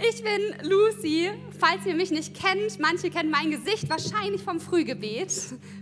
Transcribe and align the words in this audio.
Ich 0.00 0.22
bin 0.22 0.54
Lucy. 0.62 1.30
Falls 1.58 1.84
ihr 1.84 1.94
mich 1.96 2.12
nicht 2.12 2.32
kennt, 2.32 2.78
manche 2.78 3.10
kennen 3.10 3.30
mein 3.30 3.50
Gesicht 3.50 3.90
wahrscheinlich 3.90 4.42
vom 4.42 4.60
Frühgebet. 4.60 5.32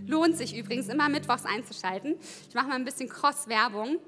Lohnt 0.07 0.35
sich 0.35 0.57
übrigens 0.57 0.89
immer 0.89 1.07
mittwochs 1.07 1.45
einzuschalten. 1.45 2.15
Ich 2.49 2.55
mache 2.55 2.67
mal 2.67 2.75
ein 2.75 2.85
bisschen 2.85 3.09
Cross-Werbung. 3.09 3.99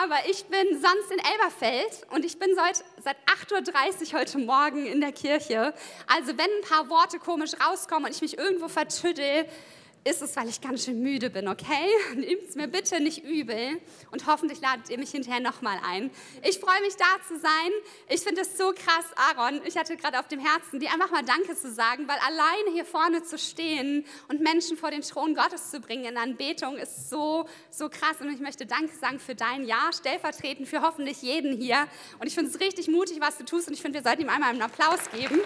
Aber 0.00 0.14
ich 0.30 0.44
bin 0.44 0.80
sonst 0.80 1.10
in 1.10 1.18
Elberfeld 1.18 2.06
und 2.14 2.24
ich 2.24 2.38
bin 2.38 2.50
seit, 2.54 2.84
seit 3.02 3.16
8.30 3.50 4.12
Uhr 4.12 4.20
heute 4.20 4.38
Morgen 4.38 4.86
in 4.86 5.00
der 5.00 5.10
Kirche. 5.10 5.74
Also 6.06 6.38
wenn 6.38 6.38
ein 6.38 6.68
paar 6.68 6.88
Worte 6.88 7.18
komisch 7.18 7.52
rauskommen 7.54 8.04
und 8.04 8.14
ich 8.14 8.22
mich 8.22 8.38
irgendwo 8.38 8.68
vertüdel, 8.68 9.46
ist 10.08 10.22
es, 10.22 10.36
weil 10.36 10.48
ich 10.48 10.60
ganz 10.60 10.84
schön 10.86 11.02
müde 11.02 11.28
bin, 11.28 11.48
okay? 11.48 11.86
Nehmt 12.14 12.48
es 12.48 12.54
mir 12.54 12.66
bitte 12.66 13.00
nicht 13.00 13.24
übel 13.24 13.80
und 14.10 14.26
hoffentlich 14.26 14.60
ladet 14.60 14.88
ihr 14.88 14.98
mich 14.98 15.10
hinterher 15.10 15.40
nochmal 15.40 15.78
ein. 15.84 16.10
Ich 16.42 16.58
freue 16.58 16.80
mich, 16.80 16.96
da 16.96 17.04
zu 17.26 17.38
sein. 17.38 17.70
Ich 18.08 18.20
finde 18.20 18.40
es 18.40 18.56
so 18.56 18.72
krass, 18.72 19.04
Aaron. 19.16 19.60
Ich 19.66 19.76
hatte 19.76 19.96
gerade 19.96 20.18
auf 20.18 20.28
dem 20.28 20.40
Herzen, 20.40 20.80
dir 20.80 20.90
einfach 20.92 21.10
mal 21.10 21.22
Danke 21.22 21.54
zu 21.54 21.70
sagen, 21.70 22.08
weil 22.08 22.18
alleine 22.26 22.70
hier 22.72 22.86
vorne 22.86 23.22
zu 23.22 23.36
stehen 23.36 24.04
und 24.28 24.40
Menschen 24.40 24.76
vor 24.76 24.90
den 24.90 25.02
Thron 25.02 25.34
Gottes 25.34 25.70
zu 25.70 25.80
bringen 25.80 26.04
in 26.04 26.16
Anbetung 26.16 26.76
ist 26.78 27.10
so, 27.10 27.46
so 27.70 27.88
krass. 27.88 28.20
Und 28.20 28.32
ich 28.32 28.40
möchte 28.40 28.64
Danke 28.64 28.96
sagen 28.96 29.20
für 29.20 29.34
dein 29.34 29.66
Ja, 29.66 29.90
stellvertretend 29.92 30.68
für 30.68 30.82
hoffentlich 30.82 31.20
jeden 31.20 31.56
hier. 31.60 31.86
Und 32.18 32.26
ich 32.26 32.34
finde 32.34 32.50
es 32.50 32.60
richtig 32.60 32.88
mutig, 32.88 33.20
was 33.20 33.36
du 33.36 33.44
tust 33.44 33.68
und 33.68 33.74
ich 33.74 33.82
finde, 33.82 33.98
wir 33.98 34.02
sollten 34.02 34.22
ihm 34.22 34.30
einmal 34.30 34.50
einen 34.50 34.62
Applaus 34.62 35.00
geben. 35.12 35.40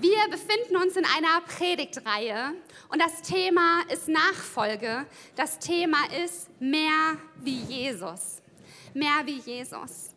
Wir 0.00 0.28
befinden 0.30 0.76
uns 0.76 0.94
in 0.94 1.04
einer 1.04 1.40
Predigtreihe 1.40 2.54
und 2.88 3.02
das 3.02 3.20
Thema 3.22 3.82
ist 3.92 4.06
Nachfolge. 4.06 5.04
Das 5.34 5.58
Thema 5.58 5.98
ist 6.24 6.48
mehr 6.60 7.16
wie 7.38 7.58
Jesus. 7.62 8.40
Mehr 8.94 9.22
wie 9.24 9.38
Jesus. 9.38 10.14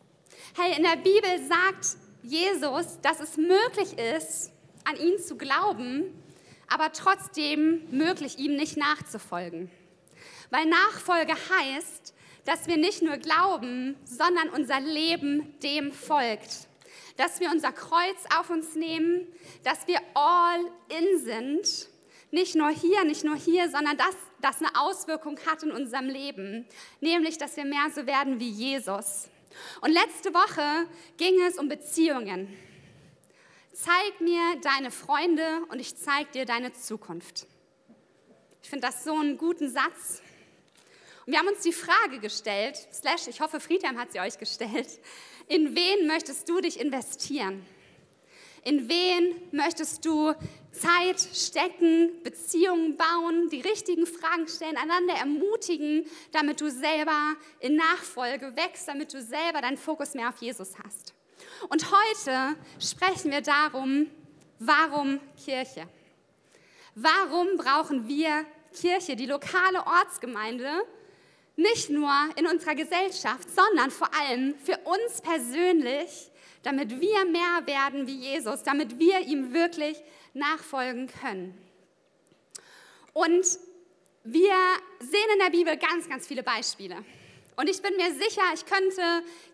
Hey, 0.56 0.78
in 0.78 0.84
der 0.84 0.98
Bibel 0.98 1.48
sagt 1.48 1.98
Jesus, 2.22 3.00
dass 3.02 3.22
es 3.22 3.38
möglich 3.38 3.98
ist, 3.98 4.52
an 4.84 4.98
ihn 4.98 5.18
zu 5.18 5.36
glauben, 5.36 6.14
aber 6.68 6.92
trotzdem 6.92 7.82
möglich, 7.90 8.38
ihm 8.38 8.56
nicht 8.56 8.78
nachzufolgen. 8.78 9.72
Weil 10.52 10.68
Nachfolge 10.68 11.34
heißt, 11.34 12.14
dass 12.46 12.68
wir 12.68 12.78
nicht 12.78 13.02
nur 13.02 13.18
glauben, 13.18 13.96
sondern 14.04 14.50
unser 14.50 14.80
Leben 14.80 15.60
dem 15.62 15.92
folgt 15.92 16.68
dass 17.18 17.40
wir 17.40 17.52
unser 17.52 17.72
Kreuz 17.72 18.18
auf 18.38 18.50
uns 18.50 18.76
nehmen, 18.76 19.28
dass 19.64 19.88
wir 19.88 20.00
all 20.14 20.60
in 20.90 21.20
sind. 21.20 21.90
Nicht 22.32 22.56
nur 22.56 22.70
hier, 22.70 23.04
nicht 23.04 23.24
nur 23.24 23.36
hier, 23.36 23.70
sondern 23.70 23.98
dass 23.98 24.16
das 24.40 24.60
eine 24.60 24.80
Auswirkung 24.80 25.38
hat 25.46 25.64
in 25.64 25.72
unserem 25.72 26.08
Leben. 26.08 26.66
Nämlich, 27.02 27.38
dass 27.38 27.58
wir 27.58 27.66
mehr 27.66 27.90
so 27.94 28.06
werden 28.06 28.40
wie 28.40 28.50
Jesus. 28.50 29.28
Und 29.82 29.92
letzte 29.92 30.34
Woche 30.34 30.88
ging 31.18 31.42
es 31.42 31.58
um 31.58 31.68
Beziehungen. 31.68 32.58
Zeig 33.74 34.22
mir 34.22 34.42
deine 34.62 34.92
Freunde 34.92 35.64
und 35.70 35.80
ich 35.80 35.96
zeig 35.98 36.32
dir 36.32 36.46
deine 36.46 36.74
Zukunft. 36.74 37.48
Ich 38.64 38.70
finde 38.70 38.88
das 38.88 39.04
so 39.04 39.14
einen 39.14 39.38
guten 39.38 39.70
Satz. 39.70 40.22
Und 41.26 41.34
wir 41.34 41.40
haben 41.40 41.48
uns 41.48 41.62
die 41.62 41.74
Frage 41.74 42.20
gestellt, 42.20 42.78
slash, 42.94 43.28
ich 43.28 43.42
hoffe, 43.42 43.60
Friedhelm 43.60 43.98
hat 43.98 44.12
sie 44.12 44.20
euch 44.20 44.38
gestellt, 44.38 44.88
in 45.52 45.76
wen 45.76 46.08
möchtest 46.08 46.48
du 46.48 46.62
dich 46.62 46.80
investieren? 46.80 47.66
In 48.64 48.88
wen 48.88 49.36
möchtest 49.52 50.06
du 50.06 50.34
Zeit 50.72 51.20
stecken, 51.20 52.24
Beziehungen 52.24 52.96
bauen, 52.96 53.50
die 53.50 53.60
richtigen 53.60 54.06
Fragen 54.06 54.48
stellen, 54.48 54.78
einander 54.78 55.16
ermutigen, 55.16 56.06
damit 56.32 56.62
du 56.62 56.72
selber 56.72 57.36
in 57.60 57.76
Nachfolge 57.76 58.56
wächst, 58.56 58.88
damit 58.88 59.14
du 59.14 59.22
selber 59.22 59.60
deinen 59.60 59.76
Fokus 59.76 60.14
mehr 60.14 60.30
auf 60.30 60.38
Jesus 60.42 60.72
hast? 60.82 61.14
Und 61.68 61.86
heute 61.92 62.56
sprechen 62.80 63.32
wir 63.32 63.42
darum, 63.42 64.10
warum 64.60 65.20
Kirche? 65.44 65.86
Warum 66.96 67.58
brauchen 67.58 68.08
wir 68.08 68.46
Kirche, 68.74 69.18
die 69.18 69.26
lokale 69.26 69.86
Ortsgemeinde, 69.86 70.86
nicht 71.56 71.90
nur 71.90 72.12
in 72.36 72.48
unserer 72.48 72.76
Gesellschaft, 72.76 73.50
sondern 73.50 73.92
vor 73.92 74.10
allem 74.14 74.56
für 74.58 74.78
uns 74.84 75.22
persönlich, 75.22 76.32
damit 76.64 77.00
wir 77.00 77.26
mehr 77.26 77.66
werden 77.66 78.08
wie 78.08 78.16
Jesus, 78.16 78.64
damit 78.64 79.00
wir 79.00 79.20
ihm 79.22 79.54
wirklich 79.54 80.02
nachfolgen 80.34 81.08
können. 81.08 81.58
Und 83.14 83.46
wir 84.24 84.56
sehen 85.00 85.30
in 85.34 85.40
der 85.40 85.50
Bibel 85.50 85.76
ganz, 85.78 86.08
ganz 86.08 86.28
viele 86.28 86.44
Beispiele. 86.44 87.04
Und 87.58 87.70
ich 87.70 87.82
bin 87.82 87.96
mir 87.96 88.12
sicher, 88.14 88.44
ich 88.54 88.66
könnte 88.66 89.02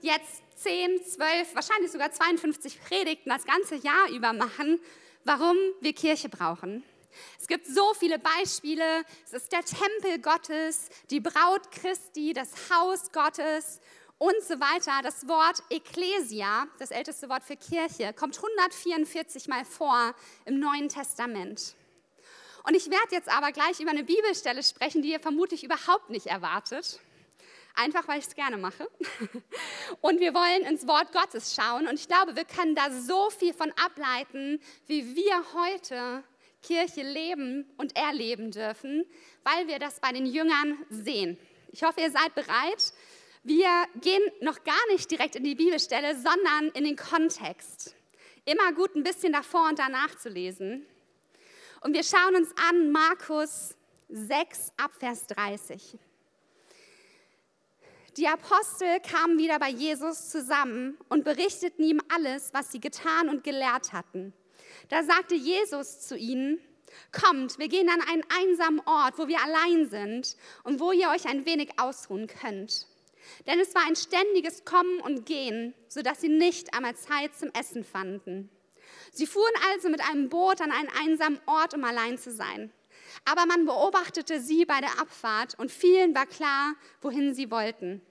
jetzt 0.01 0.43
10, 0.57 1.03
12, 1.03 1.55
wahrscheinlich 1.55 1.91
sogar 1.91 2.11
52 2.11 2.79
Predigten 2.81 3.29
das 3.29 3.45
ganze 3.45 3.75
Jahr 3.75 4.09
über 4.09 4.33
machen, 4.33 4.79
warum 5.23 5.55
wir 5.81 5.93
Kirche 5.93 6.29
brauchen. 6.29 6.83
Es 7.39 7.47
gibt 7.47 7.65
so 7.67 7.93
viele 7.93 8.19
Beispiele. 8.19 9.03
Es 9.25 9.33
ist 9.33 9.51
der 9.51 9.63
Tempel 9.63 10.19
Gottes, 10.21 10.89
die 11.09 11.19
Braut 11.19 11.71
Christi, 11.71 12.33
das 12.33 12.51
Haus 12.69 13.11
Gottes 13.11 13.79
und 14.17 14.41
so 14.43 14.59
weiter. 14.59 15.01
Das 15.03 15.27
Wort 15.27 15.63
Ecclesia, 15.69 16.67
das 16.79 16.91
älteste 16.91 17.29
Wort 17.29 17.43
für 17.43 17.55
Kirche, 17.55 18.13
kommt 18.13 18.37
144 18.37 19.47
Mal 19.47 19.65
vor 19.65 20.13
im 20.45 20.59
Neuen 20.59 20.89
Testament. 20.89 21.75
Und 22.63 22.75
ich 22.75 22.89
werde 22.89 23.11
jetzt 23.11 23.29
aber 23.29 23.53
gleich 23.53 23.79
über 23.79 23.91
eine 23.91 24.03
Bibelstelle 24.03 24.61
sprechen, 24.61 25.01
die 25.01 25.11
ihr 25.11 25.21
vermutlich 25.21 25.63
überhaupt 25.63 26.09
nicht 26.09 26.25
erwartet. 26.25 26.99
Einfach 27.75 28.07
weil 28.07 28.19
ich 28.19 28.25
es 28.25 28.35
gerne 28.35 28.57
mache. 28.57 28.89
Und 30.01 30.19
wir 30.19 30.33
wollen 30.33 30.63
ins 30.63 30.87
Wort 30.87 31.13
Gottes 31.13 31.55
schauen. 31.55 31.87
Und 31.87 31.93
ich 31.93 32.07
glaube, 32.07 32.35
wir 32.35 32.43
können 32.43 32.75
da 32.75 32.91
so 32.91 33.29
viel 33.29 33.53
von 33.53 33.71
ableiten, 33.73 34.59
wie 34.87 35.15
wir 35.15 35.43
heute 35.53 36.23
Kirche 36.67 37.01
leben 37.01 37.65
und 37.77 37.95
erleben 37.95 38.51
dürfen, 38.51 39.05
weil 39.43 39.67
wir 39.67 39.79
das 39.79 40.01
bei 40.01 40.11
den 40.11 40.25
Jüngern 40.25 40.77
sehen. 40.89 41.37
Ich 41.71 41.83
hoffe, 41.83 42.01
ihr 42.01 42.11
seid 42.11 42.35
bereit. 42.35 42.91
Wir 43.43 43.69
gehen 44.01 44.21
noch 44.41 44.63
gar 44.65 44.87
nicht 44.91 45.09
direkt 45.09 45.37
in 45.37 45.45
die 45.45 45.55
Bibelstelle, 45.55 46.13
sondern 46.15 46.69
in 46.73 46.83
den 46.83 46.97
Kontext. 46.97 47.95
Immer 48.43 48.73
gut 48.73 48.95
ein 48.95 49.03
bisschen 49.03 49.31
davor 49.31 49.69
und 49.69 49.79
danach 49.79 50.17
zu 50.17 50.27
lesen. 50.27 50.85
Und 51.81 51.93
wir 51.93 52.03
schauen 52.03 52.35
uns 52.35 52.49
an 52.69 52.91
Markus 52.91 53.75
6 54.09 54.73
ab 54.75 54.91
Vers 54.99 55.27
30. 55.27 55.97
Die 58.17 58.27
Apostel 58.27 58.99
kamen 58.99 59.37
wieder 59.37 59.59
bei 59.59 59.69
Jesus 59.69 60.29
zusammen 60.29 60.97
und 61.07 61.23
berichteten 61.23 61.83
ihm 61.83 62.01
alles, 62.13 62.53
was 62.53 62.71
sie 62.71 62.81
getan 62.81 63.29
und 63.29 63.45
gelehrt 63.45 63.93
hatten. 63.93 64.33
Da 64.89 65.03
sagte 65.03 65.35
Jesus 65.35 66.01
zu 66.01 66.17
ihnen, 66.17 66.59
kommt, 67.11 67.59
wir 67.59 67.67
gehen 67.67 67.89
an 67.89 68.01
einen 68.01 68.23
einsamen 68.39 68.81
Ort, 68.85 69.17
wo 69.17 69.27
wir 69.27 69.39
allein 69.41 69.89
sind 69.89 70.35
und 70.63 70.79
wo 70.79 70.91
ihr 70.91 71.09
euch 71.09 71.27
ein 71.27 71.45
wenig 71.45 71.79
ausruhen 71.79 72.27
könnt. 72.27 72.87
Denn 73.45 73.59
es 73.59 73.75
war 73.75 73.85
ein 73.85 73.95
ständiges 73.95 74.63
Kommen 74.63 75.01
und 75.01 75.25
Gehen, 75.25 75.73
sodass 75.87 76.21
sie 76.21 76.29
nicht 76.29 76.73
einmal 76.73 76.95
Zeit 76.95 77.35
zum 77.35 77.49
Essen 77.49 77.83
fanden. 77.83 78.49
Sie 79.11 79.27
fuhren 79.27 79.53
also 79.71 79.89
mit 79.89 80.01
einem 80.01 80.29
Boot 80.29 80.61
an 80.61 80.71
einen 80.71 80.89
einsamen 80.89 81.39
Ort, 81.45 81.73
um 81.73 81.83
allein 81.83 82.17
zu 82.17 82.31
sein. 82.31 82.71
Aber 83.25 83.45
man 83.45 83.65
beobachtete 83.65 84.39
sie 84.39 84.65
bei 84.65 84.79
der 84.79 84.99
Abfahrt 85.01 85.59
und 85.59 85.71
vielen 85.71 86.15
war 86.15 86.25
klar, 86.25 86.75
wohin 87.01 87.33
sie 87.33 87.51
wollten. 87.51 88.01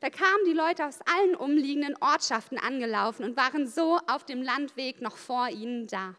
Da 0.00 0.10
kamen 0.10 0.44
die 0.46 0.52
Leute 0.52 0.86
aus 0.86 0.98
allen 1.02 1.36
umliegenden 1.36 1.96
Ortschaften 2.00 2.58
angelaufen 2.58 3.24
und 3.24 3.36
waren 3.36 3.66
so 3.66 3.98
auf 4.06 4.24
dem 4.24 4.42
Landweg 4.42 5.00
noch 5.00 5.16
vor 5.16 5.48
ihnen 5.48 5.86
da. 5.86 6.14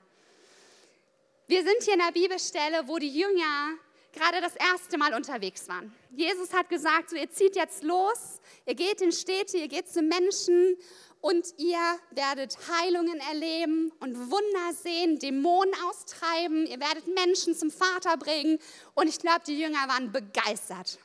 Wir 1.50 1.64
sind 1.64 1.82
hier 1.82 1.94
in 1.94 2.00
der 2.00 2.12
Bibelstelle, 2.12 2.90
wo 2.90 2.98
die 2.98 3.08
Jünger 3.08 3.78
gerade 4.12 4.42
das 4.42 4.54
erste 4.58 4.98
Mal 4.98 5.14
unterwegs 5.14 5.70
waren. 5.70 5.96
Jesus 6.12 6.52
hat 6.52 6.68
gesagt, 6.68 7.10
so 7.10 7.16
ihr 7.16 7.32
zieht 7.32 7.56
jetzt 7.56 7.84
los, 7.84 8.42
ihr 8.66 8.76
geht 8.76 9.00
in 9.00 9.14
Städte, 9.14 9.56
ihr 9.56 9.70
geht 9.70 9.88
zu 9.88 10.02
Menschen 10.02 10.76
und 11.22 11.54
ihr 11.58 11.80
werdet 12.12 12.58
Heilungen 12.68 13.22
erleben 13.32 13.94
und 14.02 14.30
Wunder 14.30 14.74
sehen, 14.74 15.20
Dämonen 15.20 15.74
austreiben, 15.90 16.66
ihr 16.66 16.82
werdet 16.82 17.08
Menschen 17.08 17.56
zum 17.56 17.72
Vater 17.72 18.18
bringen. 18.18 18.60
Und 18.94 19.08
ich 19.08 19.20
glaube, 19.20 19.42
die 19.48 19.58
Jünger 19.58 19.88
waren 19.88 20.12
begeistert. 20.12 21.00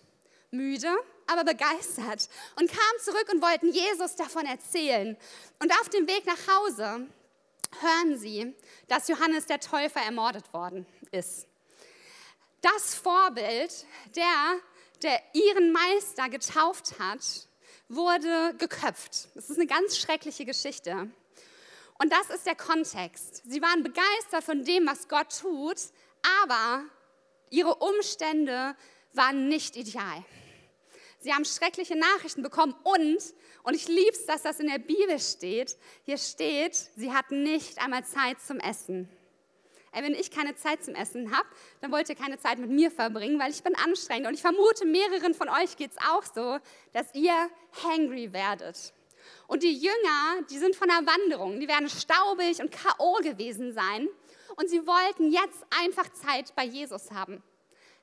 Müde, 0.50 0.92
aber 1.28 1.44
begeistert 1.44 2.28
und 2.58 2.68
kamen 2.68 3.00
zurück 3.00 3.26
und 3.32 3.40
wollten 3.42 3.70
Jesus 3.70 4.16
davon 4.16 4.44
erzählen. 4.44 5.16
Und 5.60 5.72
auf 5.80 5.88
dem 5.88 6.08
Weg 6.08 6.26
nach 6.26 6.56
Hause 6.56 7.06
hören 7.80 8.18
sie, 8.18 8.54
dass 8.88 9.08
Johannes 9.08 9.46
der 9.46 9.60
Täufer 9.60 10.00
ermordet 10.00 10.52
worden 10.52 10.86
ist. 11.10 11.46
Das 12.60 12.94
Vorbild, 12.94 13.86
der, 14.14 14.60
der 15.02 15.20
ihren 15.32 15.72
Meister 15.72 16.28
getauft 16.28 16.98
hat, 16.98 17.48
wurde 17.88 18.54
geköpft. 18.58 19.28
Das 19.34 19.50
ist 19.50 19.58
eine 19.58 19.66
ganz 19.66 19.98
schreckliche 19.98 20.44
Geschichte. 20.44 21.10
Und 21.98 22.12
das 22.12 22.30
ist 22.30 22.46
der 22.46 22.56
Kontext. 22.56 23.42
Sie 23.44 23.60
waren 23.60 23.82
begeistert 23.82 24.44
von 24.44 24.64
dem, 24.64 24.86
was 24.86 25.08
Gott 25.08 25.38
tut, 25.40 25.78
aber 26.42 26.84
ihre 27.50 27.74
Umstände 27.76 28.74
waren 29.12 29.48
nicht 29.48 29.76
ideal. 29.76 30.24
Sie 31.20 31.32
haben 31.32 31.44
schreckliche 31.44 31.96
Nachrichten 31.96 32.42
bekommen 32.42 32.74
und, 32.82 33.22
und 33.62 33.74
ich 33.74 33.88
liebe 33.88 34.12
es, 34.12 34.26
dass 34.26 34.42
das 34.42 34.60
in 34.60 34.68
der 34.68 34.78
Bibel 34.78 35.18
steht, 35.18 35.76
hier 36.04 36.18
steht, 36.18 36.74
sie 36.74 37.12
hatten 37.12 37.42
nicht 37.42 37.78
einmal 37.82 38.04
Zeit 38.04 38.40
zum 38.40 38.58
Essen. 38.58 39.08
Ey, 39.94 40.02
wenn 40.02 40.14
ich 40.14 40.30
keine 40.30 40.54
Zeit 40.54 40.82
zum 40.82 40.94
Essen 40.94 41.36
habe, 41.36 41.46
dann 41.82 41.92
wollt 41.92 42.08
ihr 42.08 42.14
keine 42.14 42.38
Zeit 42.38 42.58
mit 42.58 42.70
mir 42.70 42.90
verbringen, 42.90 43.38
weil 43.38 43.50
ich 43.50 43.62
bin 43.62 43.74
anstrengend. 43.76 44.26
Und 44.26 44.34
ich 44.34 44.40
vermute, 44.40 44.86
mehreren 44.86 45.34
von 45.34 45.50
euch 45.50 45.76
geht 45.76 45.90
es 45.90 45.98
auch 45.98 46.24
so, 46.24 46.58
dass 46.94 47.14
ihr 47.14 47.34
hangry 47.84 48.32
werdet. 48.32 48.94
Und 49.46 49.62
die 49.62 49.74
Jünger, 49.74 50.46
die 50.50 50.58
sind 50.58 50.74
von 50.76 50.88
der 50.88 51.06
Wanderung, 51.06 51.60
die 51.60 51.68
werden 51.68 51.90
staubig 51.90 52.60
und 52.60 52.72
K.O. 52.72 53.16
gewesen 53.22 53.74
sein. 53.74 54.08
Und 54.56 54.70
sie 54.70 54.86
wollten 54.86 55.30
jetzt 55.30 55.64
einfach 55.82 56.08
Zeit 56.12 56.54
bei 56.56 56.64
Jesus 56.64 57.10
haben. 57.10 57.42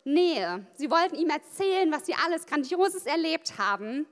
Nähe. 0.04 0.66
Sie 0.76 0.90
wollten 0.90 1.16
ihm 1.16 1.30
erzählen, 1.30 1.92
was 1.92 2.06
sie 2.06 2.14
alles 2.14 2.46
Grandioses 2.46 3.06
erlebt 3.08 3.58
haben. 3.58 4.06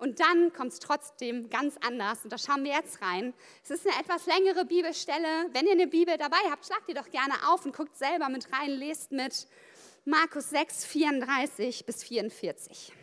Und 0.00 0.18
dann 0.18 0.52
kommt 0.54 0.72
es 0.72 0.78
trotzdem 0.78 1.50
ganz 1.50 1.76
anders. 1.86 2.24
Und 2.24 2.32
da 2.32 2.38
schauen 2.38 2.64
wir 2.64 2.72
jetzt 2.72 3.02
rein. 3.02 3.34
Es 3.62 3.70
ist 3.70 3.86
eine 3.86 4.00
etwas 4.00 4.24
längere 4.24 4.64
Bibelstelle. 4.64 5.46
Wenn 5.52 5.66
ihr 5.66 5.72
eine 5.72 5.86
Bibel 5.86 6.16
dabei 6.16 6.38
habt, 6.50 6.64
schlagt 6.64 6.88
die 6.88 6.94
doch 6.94 7.10
gerne 7.10 7.34
auf 7.48 7.66
und 7.66 7.76
guckt 7.76 7.94
selber 7.98 8.30
mit 8.30 8.50
rein, 8.50 8.70
lest 8.70 9.12
mit 9.12 9.46
Markus 10.06 10.48
6, 10.48 10.86
34 10.86 11.84
bis 11.84 12.02
44. 12.02 12.94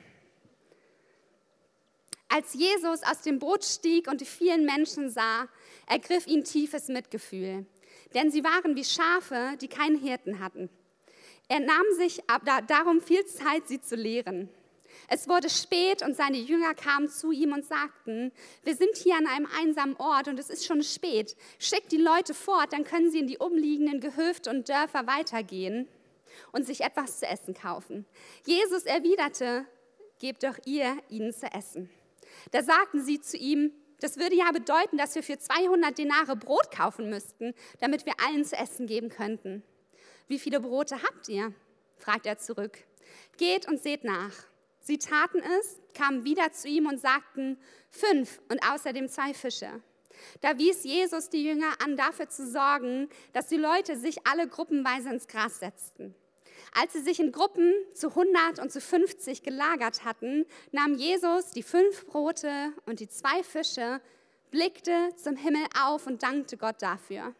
Als 2.30 2.56
Jesus 2.56 3.04
aus 3.04 3.22
dem 3.22 3.38
Boot 3.38 3.64
stieg 3.64 4.08
und 4.10 4.22
die 4.22 4.26
vielen 4.26 4.66
Menschen 4.66 5.12
sah, 5.12 5.48
ergriff 5.86 6.26
ihn 6.26 6.44
tiefes 6.44 6.88
Mitgefühl, 6.88 7.68
denn 8.16 8.32
sie 8.32 8.44
waren 8.44 8.76
wie 8.76 8.84
Schafe, 8.84 9.56
die 9.62 9.68
keinen 9.68 9.98
Hirten 9.98 10.40
hatten. 10.40 10.70
Er 11.48 11.62
nahm 11.62 11.86
sich 11.96 12.22
darum 12.68 13.02
viel 13.02 13.26
Zeit, 13.26 13.68
sie 13.68 13.80
zu 13.80 13.96
lehren. 13.96 14.50
Es 15.08 15.28
wurde 15.28 15.50
spät 15.50 16.04
und 16.04 16.16
seine 16.16 16.38
Jünger 16.38 16.74
kamen 16.74 17.10
zu 17.10 17.32
ihm 17.32 17.54
und 17.54 17.66
sagten, 17.66 18.32
wir 18.64 18.76
sind 18.76 18.96
hier 18.98 19.16
an 19.16 19.28
einem 19.28 19.48
einsamen 19.60 19.96
Ort 19.98 20.28
und 20.28 20.40
es 20.40 20.50
ist 20.50 20.66
schon 20.66 20.84
spät. 20.84 21.36
Schickt 21.60 21.92
die 21.92 21.98
Leute 21.98 22.34
fort, 22.34 22.74
dann 22.74 22.84
können 22.84 23.12
sie 23.12 23.20
in 23.20 23.28
die 23.28 23.38
umliegenden 23.38 24.00
Gehöfte 24.00 24.50
und 24.50 24.68
Dörfer 24.70 25.08
weitergehen 25.08 25.88
und 26.52 26.66
sich 26.66 26.82
etwas 26.82 27.20
zu 27.20 27.28
essen 27.28 27.54
kaufen. 27.54 28.06
Jesus 28.46 28.84
erwiderte, 28.84 29.66
gebt 30.20 30.44
doch 30.44 30.58
ihr 30.66 30.98
ihnen 31.10 31.34
zu 31.34 31.48
essen. 31.48 31.90
Da 32.52 32.64
sagten 32.64 33.02
sie 33.02 33.22
zu 33.22 33.38
ihm, 33.38 33.72
das 34.00 34.18
würde 34.18 34.36
ja 34.36 34.52
bedeuten, 34.52 34.98
dass 34.98 35.16
wir 35.16 35.24
für 35.24 35.40
200 35.40 35.98
Denare 35.98 36.36
Brot 36.36 36.72
kaufen 36.72 37.10
müssten, 37.10 37.54
damit 37.80 38.06
wir 38.06 38.14
allen 38.26 38.46
zu 38.46 38.56
essen 38.56 38.86
geben 38.86 39.10
könnten. 39.10 39.64
Wie 40.28 40.40
viele 40.40 40.60
Brote 40.60 41.02
habt 41.02 41.30
ihr? 41.30 41.54
fragt 41.98 42.26
er 42.26 42.38
zurück. 42.38 42.78
Geht 43.38 43.68
und 43.68 43.82
seht 43.82 44.04
nach. 44.04 44.34
Sie 44.88 44.98
taten 44.98 45.42
es, 45.60 45.82
kamen 45.94 46.24
wieder 46.24 46.54
zu 46.54 46.70
ihm 46.70 46.88
und 46.88 46.98
sagten, 47.02 47.58
fünf 47.90 48.40
und 48.48 48.62
außerdem 48.72 49.10
zwei 49.10 49.34
Fische. 49.34 49.70
Da 50.40 50.58
wies 50.58 50.86
Jesus 50.86 51.28
die 51.28 51.44
Jünger 51.44 51.74
an, 51.84 51.98
dafür 51.98 52.30
zu 52.30 52.50
sorgen, 52.50 53.10
dass 53.34 53.48
die 53.48 53.58
Leute 53.58 53.98
sich 53.98 54.26
alle 54.26 54.48
gruppenweise 54.48 55.10
ins 55.10 55.28
Gras 55.28 55.60
setzten. 55.60 56.16
Als 56.74 56.94
sie 56.94 57.02
sich 57.02 57.20
in 57.20 57.34
Gruppen 57.34 57.74
zu 57.96 58.08
100 58.08 58.60
und 58.60 58.72
zu 58.72 58.80
50 58.80 59.44
gelagert 59.44 60.06
hatten, 60.06 60.46
nahm 60.72 60.94
Jesus 60.94 61.52
die 61.52 61.64
fünf 61.64 62.06
Brote 62.06 62.72
und 62.86 63.02
die 63.02 63.10
zwei 63.10 63.44
Fische, 63.44 64.00
blickte 64.52 65.10
zum 65.18 65.36
Himmel 65.36 65.66
auf 65.84 66.08
und 66.08 66.24
dankte 66.24 66.56
Gott 66.56 66.82
dafür. 66.82 67.36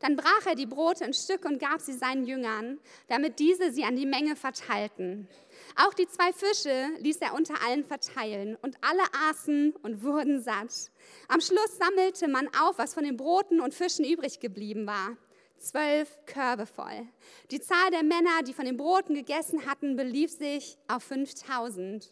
Dann 0.00 0.16
brach 0.16 0.46
er 0.46 0.54
die 0.54 0.66
Brote 0.66 1.04
in 1.04 1.14
Stücke 1.14 1.48
und 1.48 1.58
gab 1.58 1.80
sie 1.80 1.92
seinen 1.92 2.24
Jüngern, 2.24 2.78
damit 3.08 3.38
diese 3.38 3.72
sie 3.72 3.84
an 3.84 3.96
die 3.96 4.06
Menge 4.06 4.36
verteilten. 4.36 5.28
Auch 5.76 5.94
die 5.94 6.06
zwei 6.06 6.32
Fische 6.32 6.88
ließ 6.98 7.18
er 7.18 7.34
unter 7.34 7.54
allen 7.66 7.84
verteilen 7.84 8.56
und 8.62 8.76
alle 8.80 9.02
aßen 9.30 9.74
und 9.82 10.02
wurden 10.02 10.40
satt. 10.40 10.90
Am 11.28 11.40
Schluss 11.40 11.78
sammelte 11.78 12.28
man 12.28 12.48
auf, 12.60 12.78
was 12.78 12.94
von 12.94 13.04
den 13.04 13.16
Broten 13.16 13.60
und 13.60 13.74
Fischen 13.74 14.04
übrig 14.04 14.40
geblieben 14.40 14.86
war. 14.86 15.16
Zwölf 15.58 16.18
Körbe 16.26 16.66
voll. 16.66 17.08
Die 17.50 17.60
Zahl 17.60 17.90
der 17.90 18.02
Männer, 18.02 18.42
die 18.46 18.52
von 18.52 18.66
den 18.66 18.76
Broten 18.76 19.14
gegessen 19.14 19.66
hatten, 19.66 19.96
belief 19.96 20.30
sich 20.30 20.76
auf 20.88 21.02
5000. 21.04 22.10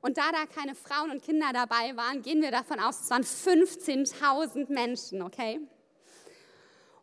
Und 0.00 0.18
da 0.18 0.32
da 0.32 0.46
keine 0.46 0.74
Frauen 0.74 1.12
und 1.12 1.22
Kinder 1.22 1.52
dabei 1.52 1.96
waren, 1.96 2.22
gehen 2.22 2.42
wir 2.42 2.50
davon 2.50 2.80
aus, 2.80 3.00
es 3.02 3.10
waren 3.10 3.22
15.000 3.22 4.72
Menschen, 4.72 5.22
okay? 5.22 5.60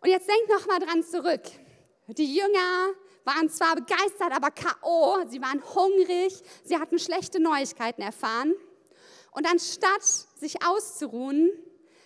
Und 0.01 0.09
jetzt 0.09 0.27
denkt 0.27 0.49
noch 0.49 0.67
mal 0.67 0.79
dran 0.79 1.03
zurück. 1.03 1.41
Die 2.07 2.35
Jünger 2.35 2.93
waren 3.25 3.49
zwar 3.49 3.75
begeistert, 3.75 4.31
aber 4.31 4.49
KO. 4.51 5.25
Sie 5.27 5.41
waren 5.41 5.63
hungrig. 5.75 6.41
Sie 6.63 6.77
hatten 6.77 6.99
schlechte 6.99 7.39
Neuigkeiten 7.39 8.01
erfahren. 8.01 8.53
Und 9.31 9.47
anstatt 9.47 10.03
sich 10.35 10.65
auszuruhen, 10.65 11.51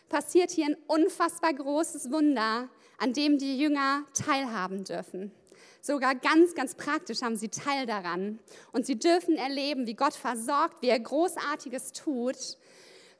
passiert 0.09 0.51
hier 0.51 0.67
ein 0.67 0.77
unfassbar 0.87 1.53
großes 1.53 2.11
Wunder, 2.11 2.69
an 2.97 3.13
dem 3.13 3.37
die 3.37 3.57
Jünger 3.57 4.05
teilhaben 4.13 4.83
dürfen. 4.83 5.31
Sogar 5.81 6.15
ganz, 6.15 6.53
ganz 6.55 6.75
praktisch 6.75 7.21
haben 7.21 7.35
sie 7.35 7.49
Teil 7.49 7.85
daran. 7.85 8.39
Und 8.71 8.85
sie 8.85 8.97
dürfen 8.97 9.35
erleben, 9.35 9.87
wie 9.87 9.95
Gott 9.95 10.13
versorgt, 10.13 10.81
wie 10.81 10.87
er 10.87 10.99
Großartiges 10.99 11.91
tut, 11.91 12.37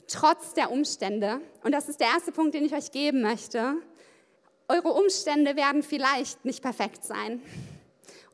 trotz 0.07 0.54
der 0.54 0.72
Umstände. 0.72 1.42
Und 1.63 1.74
das 1.74 1.90
ist 1.90 2.00
der 2.00 2.07
erste 2.07 2.31
Punkt, 2.31 2.54
den 2.54 2.63
ich 2.63 2.74
euch 2.74 2.92
geben 2.92 3.22
möchte. 3.22 3.75
Eure 4.69 4.94
Umstände 4.94 5.56
werden 5.56 5.84
vielleicht 5.84 6.45
nicht 6.45 6.62
perfekt 6.62 7.04
sein. 7.04 7.42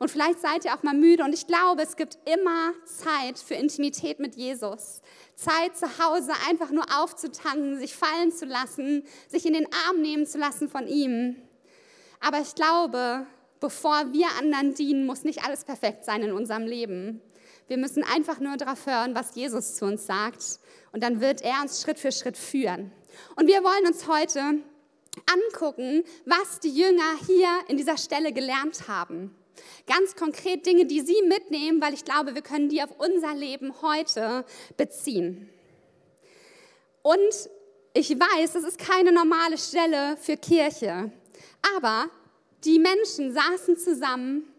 Und 0.00 0.10
vielleicht 0.10 0.40
seid 0.40 0.64
ihr 0.64 0.74
auch 0.74 0.82
mal 0.82 0.94
müde. 0.94 1.22
Und 1.22 1.34
ich 1.34 1.46
glaube, 1.46 1.82
es 1.82 1.94
gibt 1.94 2.16
immer 2.24 2.72
Zeit 2.86 3.38
für 3.38 3.54
Intimität 3.54 4.18
mit 4.18 4.34
Jesus. 4.34 5.02
Zeit 5.36 5.76
zu 5.76 5.86
Hause 5.98 6.32
einfach 6.48 6.70
nur 6.70 6.86
aufzutanken, 6.98 7.78
sich 7.78 7.94
fallen 7.94 8.32
zu 8.32 8.46
lassen, 8.46 9.04
sich 9.28 9.44
in 9.44 9.52
den 9.52 9.68
Arm 9.86 10.00
nehmen 10.00 10.26
zu 10.26 10.38
lassen 10.38 10.70
von 10.70 10.86
ihm. 10.86 11.36
Aber 12.18 12.40
ich 12.40 12.54
glaube, 12.54 13.26
bevor 13.60 14.10
wir 14.14 14.28
anderen 14.38 14.72
dienen, 14.72 15.04
muss 15.04 15.22
nicht 15.24 15.44
alles 15.44 15.64
perfekt 15.64 16.06
sein 16.06 16.22
in 16.22 16.32
unserem 16.32 16.64
Leben. 16.64 17.20
Wir 17.68 17.76
müssen 17.76 18.02
einfach 18.02 18.40
nur 18.40 18.56
darauf 18.56 18.86
hören, 18.86 19.14
was 19.14 19.34
Jesus 19.34 19.76
zu 19.76 19.84
uns 19.84 20.06
sagt. 20.06 20.60
Und 20.92 21.02
dann 21.02 21.20
wird 21.20 21.42
er 21.42 21.60
uns 21.60 21.82
Schritt 21.82 21.98
für 21.98 22.10
Schritt 22.10 22.38
führen. 22.38 22.90
Und 23.36 23.48
wir 23.48 23.62
wollen 23.62 23.86
uns 23.86 24.08
heute 24.08 24.62
angucken, 25.30 26.04
was 26.24 26.58
die 26.60 26.70
Jünger 26.70 27.18
hier 27.26 27.50
in 27.68 27.76
dieser 27.76 27.98
Stelle 27.98 28.32
gelernt 28.32 28.88
haben. 28.88 29.36
Ganz 29.86 30.14
konkret 30.16 30.66
Dinge, 30.66 30.86
die 30.86 31.00
sie 31.00 31.22
mitnehmen, 31.26 31.80
weil 31.80 31.94
ich 31.94 32.04
glaube, 32.04 32.34
wir 32.34 32.42
können 32.42 32.68
die 32.68 32.82
auf 32.82 32.90
unser 32.98 33.34
Leben 33.34 33.72
heute 33.82 34.44
beziehen. 34.76 35.48
Und 37.02 37.18
ich 37.92 38.10
weiß, 38.10 38.54
es 38.54 38.64
ist 38.64 38.78
keine 38.78 39.12
normale 39.12 39.58
Stelle 39.58 40.16
für 40.16 40.36
Kirche, 40.36 41.10
aber 41.76 42.06
die 42.64 42.78
Menschen 42.78 43.32
saßen 43.32 43.76
zusammen 43.76 44.50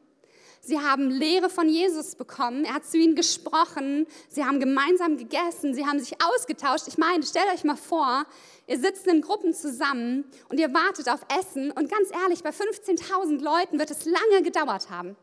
Sie 0.64 0.80
haben 0.80 1.10
Lehre 1.10 1.50
von 1.50 1.68
Jesus 1.68 2.14
bekommen. 2.14 2.66
Er 2.66 2.76
hat 2.76 2.86
zu 2.86 2.98
ihnen 2.98 3.16
gesprochen. 3.16 4.06
Sie 4.30 4.46
haben 4.46 4.60
gemeinsam 4.60 5.18
gegessen. 5.18 5.74
Sie 5.74 5.88
haben 5.88 6.00
sich 6.00 6.14
ausgetauscht. 6.24 6.88
Ich 6.88 7.00
meine, 7.00 7.24
stellt 7.24 7.52
euch 7.52 7.64
mal 7.64 7.76
vor, 7.76 8.26
ihr 8.72 8.80
sitzt 8.80 9.06
in 9.06 9.22
Gruppen 9.22 9.54
zusammen 9.54 10.24
und 10.48 10.58
ihr 10.58 10.74
wartet 10.74 11.10
auf 11.10 11.20
Essen. 11.40 11.72
Und 11.72 11.92
ganz 11.92 12.10
ehrlich, 12.24 12.42
bei 12.42 12.52
15.000 12.52 13.42
Leuten 13.42 13.78
wird 13.80 13.92
es 13.92 14.06
lange 14.06 14.42
gedauert 14.44 14.90
haben. 14.90 15.18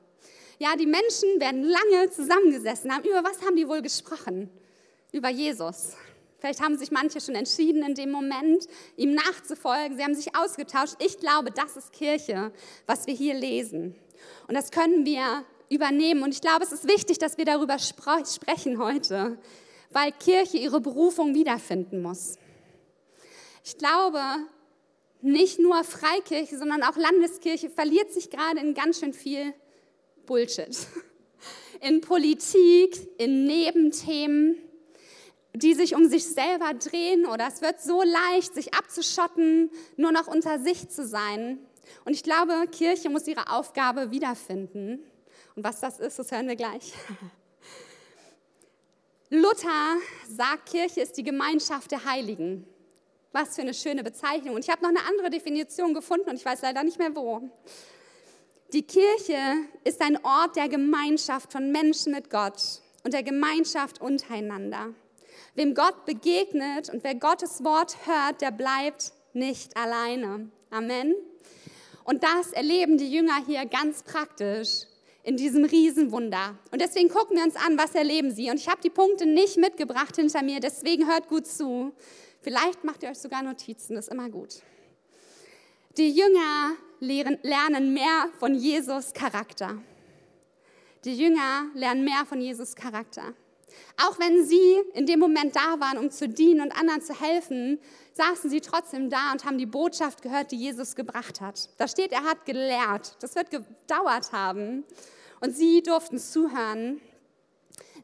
Ja, 0.58 0.76
die 0.76 0.86
Menschen 0.86 1.40
werden 1.40 1.62
lange 1.62 2.10
zusammengesessen 2.10 2.92
haben. 2.92 3.04
Über 3.04 3.24
was 3.24 3.40
haben 3.42 3.56
die 3.56 3.66
wohl 3.66 3.80
gesprochen? 3.80 4.50
Über 5.12 5.30
Jesus. 5.30 5.94
Vielleicht 6.40 6.60
haben 6.60 6.76
sich 6.76 6.90
manche 6.90 7.22
schon 7.22 7.34
entschieden 7.34 7.82
in 7.82 7.94
dem 7.94 8.10
Moment, 8.10 8.66
ihm 8.96 9.14
nachzufolgen. 9.14 9.96
Sie 9.96 10.04
haben 10.04 10.14
sich 10.14 10.36
ausgetauscht. 10.36 10.96
Ich 10.98 11.18
glaube, 11.18 11.50
das 11.50 11.76
ist 11.76 11.92
Kirche, 11.92 12.52
was 12.86 13.06
wir 13.06 13.14
hier 13.14 13.34
lesen. 13.34 13.94
Und 14.46 14.54
das 14.54 14.70
können 14.70 15.06
wir 15.06 15.44
übernehmen. 15.70 16.22
Und 16.22 16.34
ich 16.34 16.42
glaube, 16.42 16.64
es 16.64 16.72
ist 16.72 16.86
wichtig, 16.86 17.18
dass 17.18 17.38
wir 17.38 17.46
darüber 17.46 17.78
sprechen 17.78 18.78
heute, 18.78 19.38
weil 19.90 20.12
Kirche 20.12 20.58
ihre 20.58 20.82
Berufung 20.82 21.34
wiederfinden 21.34 22.02
muss. 22.02 22.36
Ich 23.68 23.76
glaube, 23.76 24.22
nicht 25.20 25.58
nur 25.58 25.84
Freikirche, 25.84 26.56
sondern 26.56 26.82
auch 26.82 26.96
Landeskirche 26.96 27.68
verliert 27.68 28.10
sich 28.10 28.30
gerade 28.30 28.60
in 28.60 28.72
ganz 28.72 28.98
schön 28.98 29.12
viel 29.12 29.52
Bullshit. 30.24 30.74
In 31.80 32.00
Politik, 32.00 32.98
in 33.18 33.44
Nebenthemen, 33.44 34.56
die 35.52 35.74
sich 35.74 35.94
um 35.94 36.08
sich 36.08 36.26
selber 36.26 36.74
drehen 36.74 37.24
oder 37.24 37.46
es 37.46 37.62
wird 37.62 37.80
so 37.80 38.02
leicht, 38.02 38.52
sich 38.52 38.74
abzuschotten, 38.74 39.70
nur 39.96 40.10
noch 40.10 40.26
unter 40.26 40.58
sich 40.58 40.88
zu 40.88 41.06
sein. 41.06 41.60
Und 42.04 42.14
ich 42.14 42.24
glaube, 42.24 42.66
Kirche 42.72 43.10
muss 43.10 43.28
ihre 43.28 43.52
Aufgabe 43.52 44.10
wiederfinden. 44.10 45.04
Und 45.54 45.62
was 45.62 45.78
das 45.78 46.00
ist, 46.00 46.18
das 46.18 46.32
hören 46.32 46.48
wir 46.48 46.56
gleich. 46.56 46.94
Luther 49.30 49.98
sagt, 50.28 50.70
Kirche 50.70 51.02
ist 51.02 51.16
die 51.16 51.22
Gemeinschaft 51.22 51.92
der 51.92 52.04
Heiligen. 52.04 52.66
Was 53.32 53.54
für 53.56 53.62
eine 53.62 53.74
schöne 53.74 54.02
Bezeichnung. 54.02 54.54
Und 54.54 54.64
ich 54.64 54.70
habe 54.70 54.82
noch 54.82 54.88
eine 54.88 55.06
andere 55.06 55.30
Definition 55.30 55.94
gefunden 55.94 56.30
und 56.30 56.36
ich 56.36 56.44
weiß 56.44 56.62
leider 56.62 56.82
nicht 56.82 56.98
mehr 56.98 57.14
wo. 57.14 57.42
Die 58.72 58.82
Kirche 58.82 59.40
ist 59.84 60.00
ein 60.02 60.22
Ort 60.24 60.56
der 60.56 60.68
Gemeinschaft 60.68 61.52
von 61.52 61.72
Menschen 61.72 62.12
mit 62.12 62.30
Gott. 62.30 62.82
und 63.04 63.14
der 63.14 63.22
Gemeinschaft 63.22 64.00
untereinander. 64.00 64.92
Wem 65.54 65.74
Gott 65.74 66.04
begegnet 66.04 66.90
und 66.90 67.04
wer 67.04 67.14
Gottes 67.14 67.64
Wort 67.64 67.96
hört, 68.06 68.42
der 68.42 68.50
bleibt 68.50 69.12
nicht 69.32 69.76
alleine. 69.76 70.50
Amen. 70.70 71.14
Und 72.04 72.22
das 72.22 72.52
erleben 72.52 72.98
die 72.98 73.10
Jünger 73.10 73.44
hier 73.46 73.64
ganz 73.66 74.02
praktisch 74.02 74.82
in 75.22 75.36
diesem 75.36 75.64
Riesenwunder. 75.64 76.58
Und 76.70 76.80
deswegen 76.80 77.08
gucken 77.08 77.36
wir 77.36 77.44
uns 77.44 77.56
an, 77.56 77.78
was 77.78 77.94
erleben 77.94 78.30
sie. 78.30 78.50
Und 78.50 78.56
ich 78.56 78.68
habe 78.68 78.80
die 78.82 78.90
Punkte 78.90 79.26
nicht 79.26 79.56
mitgebracht 79.56 80.16
hinter 80.16 80.42
mir, 80.42 80.60
deswegen 80.60 81.06
hört 81.06 81.28
gut 81.28 81.46
zu. 81.46 81.92
Vielleicht 82.40 82.84
macht 82.84 83.02
ihr 83.02 83.10
euch 83.10 83.18
sogar 83.18 83.42
Notizen, 83.42 83.94
das 83.94 84.06
ist 84.06 84.12
immer 84.12 84.30
gut. 84.30 84.62
Die 85.96 86.10
Jünger 86.10 86.76
lernen 87.00 87.92
mehr 87.92 88.28
von 88.38 88.54
Jesus 88.54 89.12
Charakter. 89.12 89.78
Die 91.04 91.16
Jünger 91.16 91.66
lernen 91.74 92.04
mehr 92.04 92.24
von 92.26 92.40
Jesus 92.40 92.74
Charakter. 92.76 93.34
Auch 94.00 94.18
wenn 94.18 94.44
sie 94.44 94.80
in 94.94 95.06
dem 95.06 95.18
Moment 95.18 95.56
da 95.56 95.80
waren, 95.80 95.98
um 95.98 96.10
zu 96.10 96.28
dienen 96.28 96.60
und 96.60 96.72
anderen 96.72 97.02
zu 97.02 97.20
helfen, 97.20 97.78
saßen 98.14 98.48
sie 98.50 98.60
trotzdem 98.60 99.10
da 99.10 99.32
und 99.32 99.44
haben 99.44 99.58
die 99.58 99.66
Botschaft 99.66 100.22
gehört, 100.22 100.52
die 100.52 100.56
Jesus 100.56 100.94
gebracht 100.94 101.40
hat. 101.40 101.68
Da 101.78 101.88
steht, 101.88 102.12
er 102.12 102.24
hat 102.24 102.46
gelehrt. 102.46 103.16
Das 103.20 103.34
wird 103.34 103.50
gedauert 103.50 104.32
haben. 104.32 104.84
Und 105.40 105.56
sie 105.56 105.82
durften 105.82 106.18
zuhören. 106.18 107.00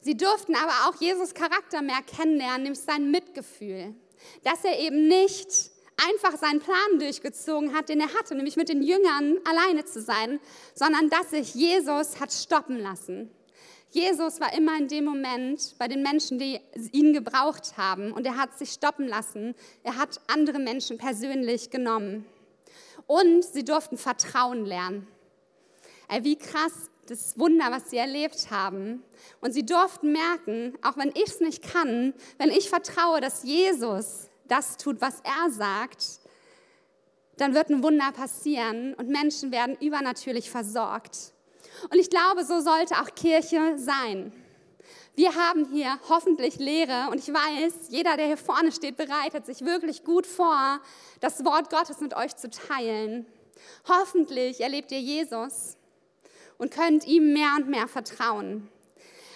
Sie 0.01 0.17
durften 0.17 0.55
aber 0.55 0.89
auch 0.89 1.01
Jesus 1.01 1.35
Charakter 1.35 1.83
mehr 1.83 2.03
kennenlernen, 2.03 2.65
nämlich 2.65 2.81
sein 2.81 3.11
Mitgefühl. 3.11 3.95
Dass 4.43 4.65
er 4.65 4.79
eben 4.79 5.09
nicht 5.09 5.49
einfach 5.97 6.37
seinen 6.39 6.61
Plan 6.61 6.99
durchgezogen 6.99 7.75
hat, 7.75 7.89
den 7.89 8.01
er 8.01 8.13
hatte, 8.15 8.35
nämlich 8.35 8.57
mit 8.57 8.69
den 8.69 8.83
Jüngern 8.83 9.39
alleine 9.45 9.85
zu 9.85 10.01
sein, 10.01 10.41
sondern 10.75 11.09
dass 11.11 11.31
sich 11.31 11.55
Jesus 11.55 12.21
hat 12.21 12.33
stoppen 12.33 12.79
lassen. 12.79 13.31
Jesus 13.91 14.41
war 14.41 14.53
immer 14.55 14.77
in 14.77 14.89
dem 14.89 15.05
Moment 15.05 15.77
bei 15.79 15.87
den 15.87 16.03
Menschen, 16.03 16.39
die 16.39 16.59
ihn 16.91 17.13
gebraucht 17.13 17.77
haben 17.77 18.11
und 18.11 18.27
er 18.27 18.37
hat 18.37 18.59
sich 18.59 18.71
stoppen 18.71 19.07
lassen. 19.07 19.55
Er 19.85 19.97
hat 19.97 20.21
andere 20.27 20.59
Menschen 20.59 20.99
persönlich 20.99 21.71
genommen. 21.71 22.27
Und 23.07 23.45
sie 23.45 23.65
durften 23.65 23.97
Vertrauen 23.97 24.65
lernen. 24.65 25.07
Wie 26.23 26.37
krass 26.37 26.91
das 27.07 27.39
Wunder, 27.39 27.67
was 27.71 27.91
sie 27.91 27.97
erlebt 27.97 28.51
haben. 28.51 29.03
Und 29.41 29.53
sie 29.53 29.65
durften 29.65 30.13
merken, 30.13 30.77
auch 30.83 30.97
wenn 30.97 31.11
ich 31.11 31.27
es 31.27 31.41
nicht 31.41 31.63
kann, 31.63 32.15
wenn 32.39 32.51
ich 32.51 32.69
vertraue, 32.69 33.21
dass 33.21 33.43
Jesus 33.43 34.29
das 34.49 34.77
tut, 34.77 35.01
was 35.01 35.21
er 35.21 35.51
sagt, 35.51 36.21
dann 37.37 37.55
wird 37.55 37.71
ein 37.71 37.83
Wunder 37.83 38.13
passieren 38.13 38.95
und 38.95 39.09
Menschen 39.09 39.51
werden 39.51 39.77
übernatürlich 39.81 40.51
versorgt. 40.51 41.33
Und 41.91 41.99
ich 41.99 42.11
glaube, 42.11 42.45
so 42.45 42.61
sollte 42.61 42.95
auch 42.97 43.15
Kirche 43.15 43.77
sein. 43.77 44.33
Wir 45.17 45.35
haben 45.35 45.67
hier 45.73 45.99
hoffentlich 46.09 46.57
Lehre 46.57 47.09
und 47.11 47.19
ich 47.19 47.33
weiß, 47.33 47.89
jeder, 47.89 48.17
der 48.17 48.27
hier 48.27 48.37
vorne 48.37 48.73
steht, 48.73 48.97
bereitet 48.97 49.47
sich 49.47 49.65
wirklich 49.65 50.05
gut 50.05 50.27
vor, 50.27 50.81
das 51.21 51.45
Wort 51.45 51.71
Gottes 51.71 52.01
mit 52.01 52.15
euch 52.15 52.35
zu 52.37 52.51
teilen. 52.51 53.27
Hoffentlich 53.89 54.61
erlebt 54.61 54.91
ihr 54.91 55.01
Jesus 55.01 55.77
und 56.65 56.71
könnt 56.71 57.07
ihm 57.07 57.35
mehr 57.35 57.51
und 57.59 57.69
mehr 57.69 57.87
vertrauen. 57.87 58.71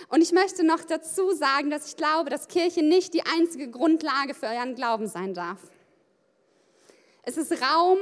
Und 0.08 0.23
ich 0.23 0.32
möchte 0.32 0.64
noch 0.64 0.82
dazu 0.82 1.32
sagen, 1.32 1.68
dass 1.68 1.87
ich 1.87 1.97
glaube, 1.97 2.30
dass 2.30 2.49
Kirche 2.49 2.82
nicht 2.82 3.12
die 3.12 3.23
einzige 3.23 3.70
Grundlage 3.70 4.32
für 4.32 4.47
euren 4.47 4.75
Glauben 4.75 5.08
sein 5.08 5.35
darf. 5.35 5.58
Es 7.25 7.37
ist 7.37 7.52
Raum 7.61 7.99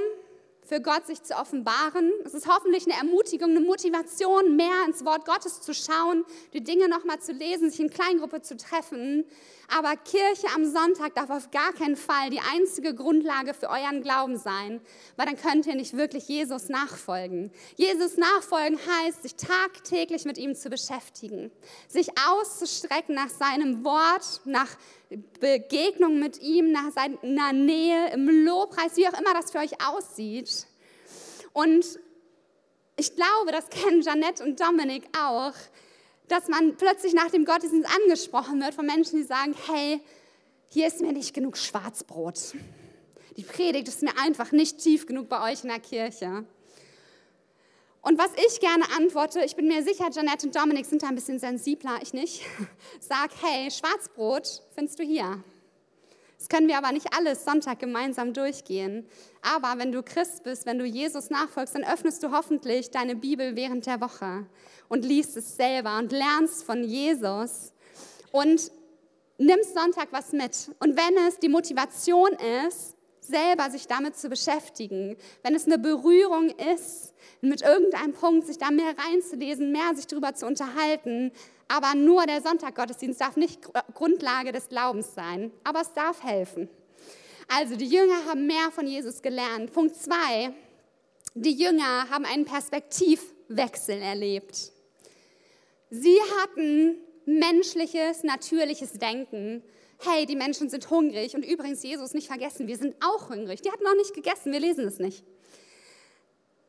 für 0.66 0.80
Gott 0.80 1.06
sich 1.06 1.22
zu 1.22 1.34
offenbaren. 1.34 2.12
Es 2.24 2.34
ist 2.34 2.48
hoffentlich 2.48 2.86
eine 2.86 2.98
Ermutigung, 2.98 3.50
eine 3.50 3.60
Motivation, 3.60 4.56
mehr 4.56 4.84
ins 4.86 5.04
Wort 5.04 5.24
Gottes 5.24 5.60
zu 5.60 5.72
schauen, 5.72 6.24
die 6.52 6.62
Dinge 6.62 6.88
nochmal 6.88 7.20
zu 7.20 7.32
lesen, 7.32 7.70
sich 7.70 7.80
in 7.80 7.90
Kleingruppe 7.90 8.42
zu 8.42 8.56
treffen. 8.56 9.24
Aber 9.68 9.96
Kirche 9.96 10.46
am 10.54 10.64
Sonntag 10.64 11.14
darf 11.14 11.30
auf 11.30 11.50
gar 11.50 11.72
keinen 11.72 11.96
Fall 11.96 12.30
die 12.30 12.40
einzige 12.54 12.94
Grundlage 12.94 13.54
für 13.54 13.68
euren 13.68 14.02
Glauben 14.02 14.36
sein, 14.36 14.80
weil 15.16 15.26
dann 15.26 15.36
könnt 15.36 15.66
ihr 15.66 15.74
nicht 15.74 15.96
wirklich 15.96 16.28
Jesus 16.28 16.68
nachfolgen. 16.68 17.50
Jesus 17.76 18.16
nachfolgen 18.16 18.78
heißt, 18.78 19.22
sich 19.22 19.34
tagtäglich 19.36 20.24
mit 20.24 20.38
ihm 20.38 20.54
zu 20.54 20.68
beschäftigen, 20.68 21.50
sich 21.88 22.10
auszustrecken 22.28 23.14
nach 23.14 23.30
seinem 23.30 23.84
Wort, 23.84 24.40
nach 24.44 24.76
Begegnung 25.40 26.18
mit 26.18 26.40
ihm, 26.40 26.72
nach 26.72 26.90
seiner 26.92 27.52
Nähe, 27.52 28.12
im 28.12 28.44
Lobpreis, 28.44 28.96
wie 28.96 29.06
auch 29.06 29.18
immer 29.18 29.34
das 29.34 29.52
für 29.52 29.58
euch 29.58 29.72
aussieht. 29.86 30.66
Und 31.52 32.00
ich 32.96 33.14
glaube, 33.14 33.52
das 33.52 33.68
kennen 33.68 34.02
Janette 34.02 34.42
und 34.42 34.60
Dominik 34.60 35.04
auch, 35.16 35.54
dass 36.28 36.48
man 36.48 36.76
plötzlich 36.76 37.14
nach 37.14 37.30
dem 37.30 37.44
Gottesdienst 37.44 37.88
angesprochen 38.02 38.60
wird 38.60 38.74
von 38.74 38.86
Menschen, 38.86 39.16
die 39.18 39.22
sagen, 39.22 39.54
hey, 39.68 40.00
hier 40.68 40.88
ist 40.88 41.00
mir 41.00 41.12
nicht 41.12 41.34
genug 41.34 41.56
Schwarzbrot. 41.56 42.54
Die 43.36 43.44
Predigt 43.44 43.86
ist 43.86 44.02
mir 44.02 44.18
einfach 44.18 44.50
nicht 44.50 44.78
tief 44.78 45.06
genug 45.06 45.28
bei 45.28 45.52
euch 45.52 45.62
in 45.62 45.68
der 45.68 45.78
Kirche. 45.78 46.44
Und 48.06 48.20
was 48.20 48.30
ich 48.46 48.60
gerne 48.60 48.84
antworte, 48.96 49.40
ich 49.40 49.56
bin 49.56 49.66
mir 49.66 49.82
sicher, 49.82 50.08
Janette 50.12 50.46
und 50.46 50.54
Dominik 50.54 50.86
sind 50.86 51.02
da 51.02 51.08
ein 51.08 51.16
bisschen 51.16 51.40
sensibler, 51.40 51.98
ich 52.00 52.12
nicht, 52.12 52.42
sag, 53.00 53.30
hey, 53.42 53.68
Schwarzbrot 53.68 54.62
findest 54.76 55.00
du 55.00 55.02
hier. 55.02 55.42
Das 56.38 56.48
können 56.48 56.68
wir 56.68 56.78
aber 56.78 56.92
nicht 56.92 57.12
alles 57.18 57.44
Sonntag 57.44 57.80
gemeinsam 57.80 58.32
durchgehen. 58.32 59.08
Aber 59.42 59.80
wenn 59.80 59.90
du 59.90 60.04
Christ 60.04 60.44
bist, 60.44 60.66
wenn 60.66 60.78
du 60.78 60.84
Jesus 60.84 61.30
nachfolgst, 61.30 61.74
dann 61.74 61.82
öffnest 61.82 62.22
du 62.22 62.30
hoffentlich 62.30 62.92
deine 62.92 63.16
Bibel 63.16 63.56
während 63.56 63.86
der 63.86 64.00
Woche 64.00 64.46
und 64.88 65.04
liest 65.04 65.36
es 65.36 65.56
selber 65.56 65.98
und 65.98 66.12
lernst 66.12 66.62
von 66.62 66.84
Jesus 66.84 67.72
und 68.30 68.70
nimmst 69.36 69.74
Sonntag 69.74 70.12
was 70.12 70.30
mit. 70.30 70.70
Und 70.78 70.96
wenn 70.96 71.26
es 71.26 71.40
die 71.40 71.48
Motivation 71.48 72.30
ist, 72.68 72.95
selber 73.26 73.70
sich 73.70 73.86
damit 73.86 74.16
zu 74.16 74.28
beschäftigen, 74.28 75.16
wenn 75.42 75.54
es 75.54 75.66
eine 75.66 75.78
Berührung 75.78 76.50
ist, 76.74 77.12
mit 77.40 77.62
irgendeinem 77.62 78.12
Punkt 78.12 78.46
sich 78.46 78.58
da 78.58 78.70
mehr 78.70 78.94
reinzulesen, 78.96 79.72
mehr 79.72 79.94
sich 79.94 80.06
darüber 80.06 80.34
zu 80.34 80.46
unterhalten, 80.46 81.32
aber 81.68 81.94
nur 81.94 82.26
der 82.26 82.42
Sonntaggottesdienst 82.42 83.20
darf 83.20 83.36
nicht 83.36 83.60
Grundlage 83.94 84.52
des 84.52 84.68
Glaubens 84.68 85.14
sein, 85.14 85.50
aber 85.64 85.80
es 85.80 85.92
darf 85.92 86.22
helfen. 86.22 86.68
Also 87.48 87.76
die 87.76 87.86
Jünger 87.86 88.24
haben 88.28 88.46
mehr 88.46 88.70
von 88.72 88.86
Jesus 88.86 89.22
gelernt. 89.22 89.72
Punkt 89.72 89.96
zwei, 89.96 90.52
die 91.34 91.52
Jünger 91.52 92.08
haben 92.10 92.24
einen 92.24 92.44
Perspektivwechsel 92.44 94.00
erlebt. 94.00 94.72
Sie 95.90 96.18
hatten 96.40 96.96
menschliches, 97.24 98.24
natürliches 98.24 98.94
Denken. 98.94 99.62
Hey, 99.98 100.26
die 100.26 100.36
Menschen 100.36 100.68
sind 100.68 100.90
hungrig. 100.90 101.34
Und 101.34 101.44
übrigens, 101.44 101.82
Jesus, 101.82 102.14
nicht 102.14 102.28
vergessen, 102.28 102.66
wir 102.66 102.76
sind 102.76 102.96
auch 103.02 103.30
hungrig. 103.30 103.62
Die 103.62 103.70
hatten 103.70 103.84
noch 103.84 103.94
nicht 103.94 104.14
gegessen, 104.14 104.52
wir 104.52 104.60
lesen 104.60 104.86
es 104.86 104.98
nicht. 104.98 105.24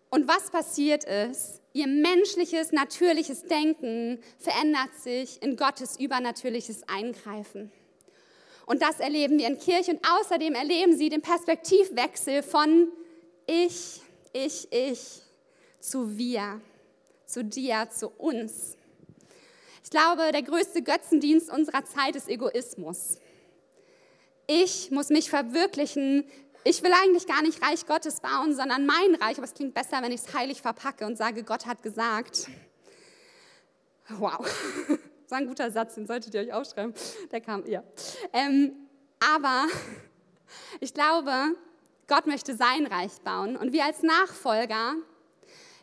Und 0.09 0.27
was 0.27 0.49
passiert 0.49 1.03
ist, 1.03 1.61
ihr 1.73 1.87
menschliches, 1.87 2.71
natürliches 2.71 3.43
Denken 3.43 4.19
verändert 4.39 4.95
sich 4.95 5.41
in 5.43 5.57
Gottes 5.57 5.99
übernatürliches 5.99 6.87
Eingreifen. 6.87 7.71
Und 8.65 8.81
das 8.81 8.99
erleben 8.99 9.37
wir 9.37 9.47
in 9.47 9.57
Kirche. 9.57 9.91
Und 9.91 10.07
außerdem 10.09 10.53
erleben 10.53 10.95
sie 10.95 11.09
den 11.09 11.21
Perspektivwechsel 11.21 12.43
von 12.43 12.89
ich, 13.45 14.01
ich, 14.33 14.67
ich 14.71 15.21
zu 15.79 16.17
wir, 16.17 16.61
zu 17.25 17.43
dir, 17.43 17.89
zu 17.89 18.09
uns. 18.09 18.76
Ich 19.87 19.91
glaube, 19.91 20.33
der 20.33 20.43
größte 20.43 20.81
Götzendienst 20.81 21.49
unserer 21.49 21.85
Zeit 21.85 22.17
ist 22.17 22.27
Egoismus. 22.27 23.19
Ich 24.45 24.91
muss 24.91 25.07
mich 25.07 25.29
verwirklichen. 25.29 26.29
Ich 26.65 26.83
will 26.83 26.91
eigentlich 26.91 27.25
gar 27.25 27.41
nicht 27.41 27.63
Reich 27.63 27.85
Gottes 27.85 28.19
bauen, 28.19 28.53
sondern 28.53 28.85
mein 28.85 29.15
Reich. 29.15 29.37
Aber 29.37 29.45
es 29.45 29.53
klingt 29.53 29.73
besser, 29.73 30.01
wenn 30.01 30.11
ich 30.11 30.19
es 30.19 30.33
heilig 30.33 30.61
verpacke 30.61 31.05
und 31.05 31.15
sage, 31.17 31.41
Gott 31.43 31.65
hat 31.67 31.83
gesagt. 31.83 32.49
Wow, 34.09 34.39
das 34.89 35.31
war 35.31 35.37
ein 35.37 35.47
guter 35.47 35.71
Satz, 35.71 35.95
den 35.95 36.05
solltet 36.05 36.33
ihr 36.33 36.41
euch 36.41 36.51
aufschreiben. 36.51 36.93
Der 37.31 37.39
kam, 37.39 37.65
ja. 37.65 37.81
Ähm, 38.33 38.73
aber 39.35 39.67
ich 40.81 40.93
glaube, 40.93 41.31
Gott 42.09 42.27
möchte 42.27 42.57
sein 42.57 42.87
Reich 42.87 43.21
bauen 43.23 43.55
und 43.55 43.71
wir 43.71 43.85
als 43.85 44.03
Nachfolger, 44.03 44.95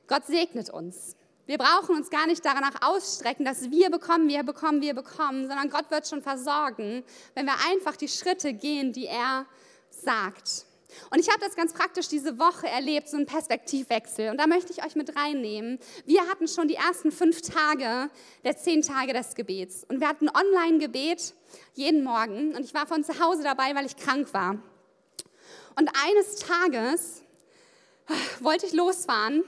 Gott 0.09 0.27
segnet 0.27 0.69
uns. 0.69 1.17
Wir 1.47 1.59
brauchen 1.59 1.95
uns 1.97 2.09
gar 2.09 2.27
nicht 2.27 2.45
danach 2.45 2.81
ausstrecken, 2.81 3.45
dass 3.45 3.71
wir 3.71 3.91
bekommen, 3.91 4.29
wir 4.29 4.43
bekommen, 4.45 4.81
wir 4.81 4.95
bekommen, 4.95 5.47
sondern 5.47 5.69
Gott 5.69 5.91
wird 5.91 6.09
schon 6.09 6.23
versorgen, 6.23 7.05
wenn 7.35 7.45
wir 7.45 7.55
einfach 7.71 7.97
die 7.97 8.09
Schritte 8.09 8.55
gehen, 8.55 8.93
die 8.93 9.07
er 9.07 9.45
sagt. 9.91 10.65
Und 11.11 11.19
ich 11.19 11.29
habe 11.29 11.41
das 11.41 11.57
ganz 11.57 11.73
praktisch 11.73 12.09
diese 12.09 12.39
Woche 12.39 12.69
erlebt, 12.69 13.09
so 13.09 13.17
einen 13.17 13.27
Perspektivwechsel. 13.27 14.31
Und 14.31 14.39
da 14.39 14.47
möchte 14.47 14.73
ich 14.73 14.85
euch 14.85 14.97
mit 14.97 15.17
reinnehmen. 15.17 15.79
Wir 16.07 16.23
hatten 16.29 16.49
schon 16.49 16.69
die 16.69 16.77
ersten 16.77 17.13
fünf 17.13 17.43
Tage 17.43 18.11
der 18.45 18.57
zehn 18.57 18.81
Tage 18.81 19.13
des 19.13 19.35
Gebets. 19.35 19.85
Und 19.89 20.01
wir 20.01 20.09
hatten 20.09 20.29
Online-Gebet 20.29 21.35
jeden 21.75 22.05
Morgen. 22.05 22.55
Und 22.55 22.65
ich 22.65 22.75
war 22.75 22.87
von 22.87 23.05
zu 23.05 23.19
Hause 23.21 23.43
dabei, 23.43 23.75
weil 23.75 23.87
ich 23.87 23.97
krank 23.97 24.33
war. 24.33 24.59
Und 25.77 25.91
eines 26.07 26.37
Tages 26.37 27.23
wollte 28.41 28.67
ich 28.67 28.73
losfahren 28.73 29.43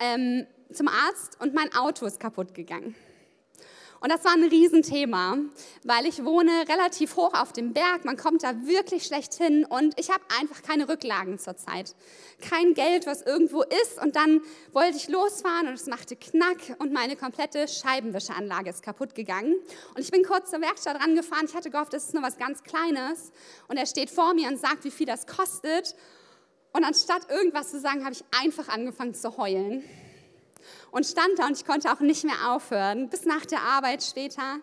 ähm, 0.00 0.46
zum 0.74 0.88
Arzt 0.88 1.40
und 1.40 1.54
mein 1.54 1.74
Auto 1.74 2.06
ist 2.06 2.20
kaputt 2.20 2.54
gegangen. 2.54 2.94
Und 4.04 4.12
das 4.12 4.22
war 4.22 4.32
ein 4.32 4.44
Riesenthema, 4.44 5.38
weil 5.82 6.04
ich 6.04 6.22
wohne 6.26 6.50
relativ 6.68 7.16
hoch 7.16 7.32
auf 7.32 7.54
dem 7.54 7.72
Berg. 7.72 8.04
Man 8.04 8.18
kommt 8.18 8.42
da 8.42 8.66
wirklich 8.66 9.04
schlecht 9.04 9.32
hin 9.32 9.64
und 9.64 9.98
ich 9.98 10.10
habe 10.10 10.22
einfach 10.38 10.60
keine 10.62 10.90
Rücklagen 10.90 11.38
zurzeit. 11.38 11.94
Kein 12.42 12.74
Geld, 12.74 13.06
was 13.06 13.22
irgendwo 13.22 13.62
ist. 13.62 13.98
Und 14.02 14.14
dann 14.14 14.42
wollte 14.74 14.98
ich 14.98 15.08
losfahren 15.08 15.68
und 15.68 15.72
es 15.72 15.86
machte 15.86 16.16
Knack 16.16 16.76
und 16.80 16.92
meine 16.92 17.16
komplette 17.16 17.66
Scheibenwischeanlage 17.66 18.68
ist 18.68 18.82
kaputt 18.82 19.14
gegangen. 19.14 19.54
Und 19.94 20.02
ich 20.02 20.10
bin 20.10 20.22
kurz 20.22 20.50
zur 20.50 20.60
Werkstatt 20.60 21.00
rangefahren. 21.00 21.46
Ich 21.46 21.54
hatte 21.54 21.70
gehofft, 21.70 21.94
das 21.94 22.04
ist 22.04 22.12
nur 22.12 22.22
was 22.22 22.36
ganz 22.36 22.62
Kleines. 22.62 23.32
Und 23.68 23.78
er 23.78 23.86
steht 23.86 24.10
vor 24.10 24.34
mir 24.34 24.48
und 24.48 24.60
sagt, 24.60 24.84
wie 24.84 24.90
viel 24.90 25.06
das 25.06 25.26
kostet. 25.26 25.96
Und 26.74 26.84
anstatt 26.84 27.30
irgendwas 27.30 27.70
zu 27.70 27.80
sagen, 27.80 28.04
habe 28.04 28.12
ich 28.12 28.24
einfach 28.38 28.68
angefangen 28.68 29.14
zu 29.14 29.38
heulen 29.38 29.82
und 30.94 31.04
stand 31.04 31.40
da 31.40 31.46
und 31.48 31.58
ich 31.58 31.66
konnte 31.66 31.92
auch 31.92 31.98
nicht 31.98 32.22
mehr 32.22 32.52
aufhören, 32.52 33.10
bis 33.10 33.24
nach 33.24 33.44
der 33.44 33.60
Arbeit 33.62 34.00
später. 34.04 34.60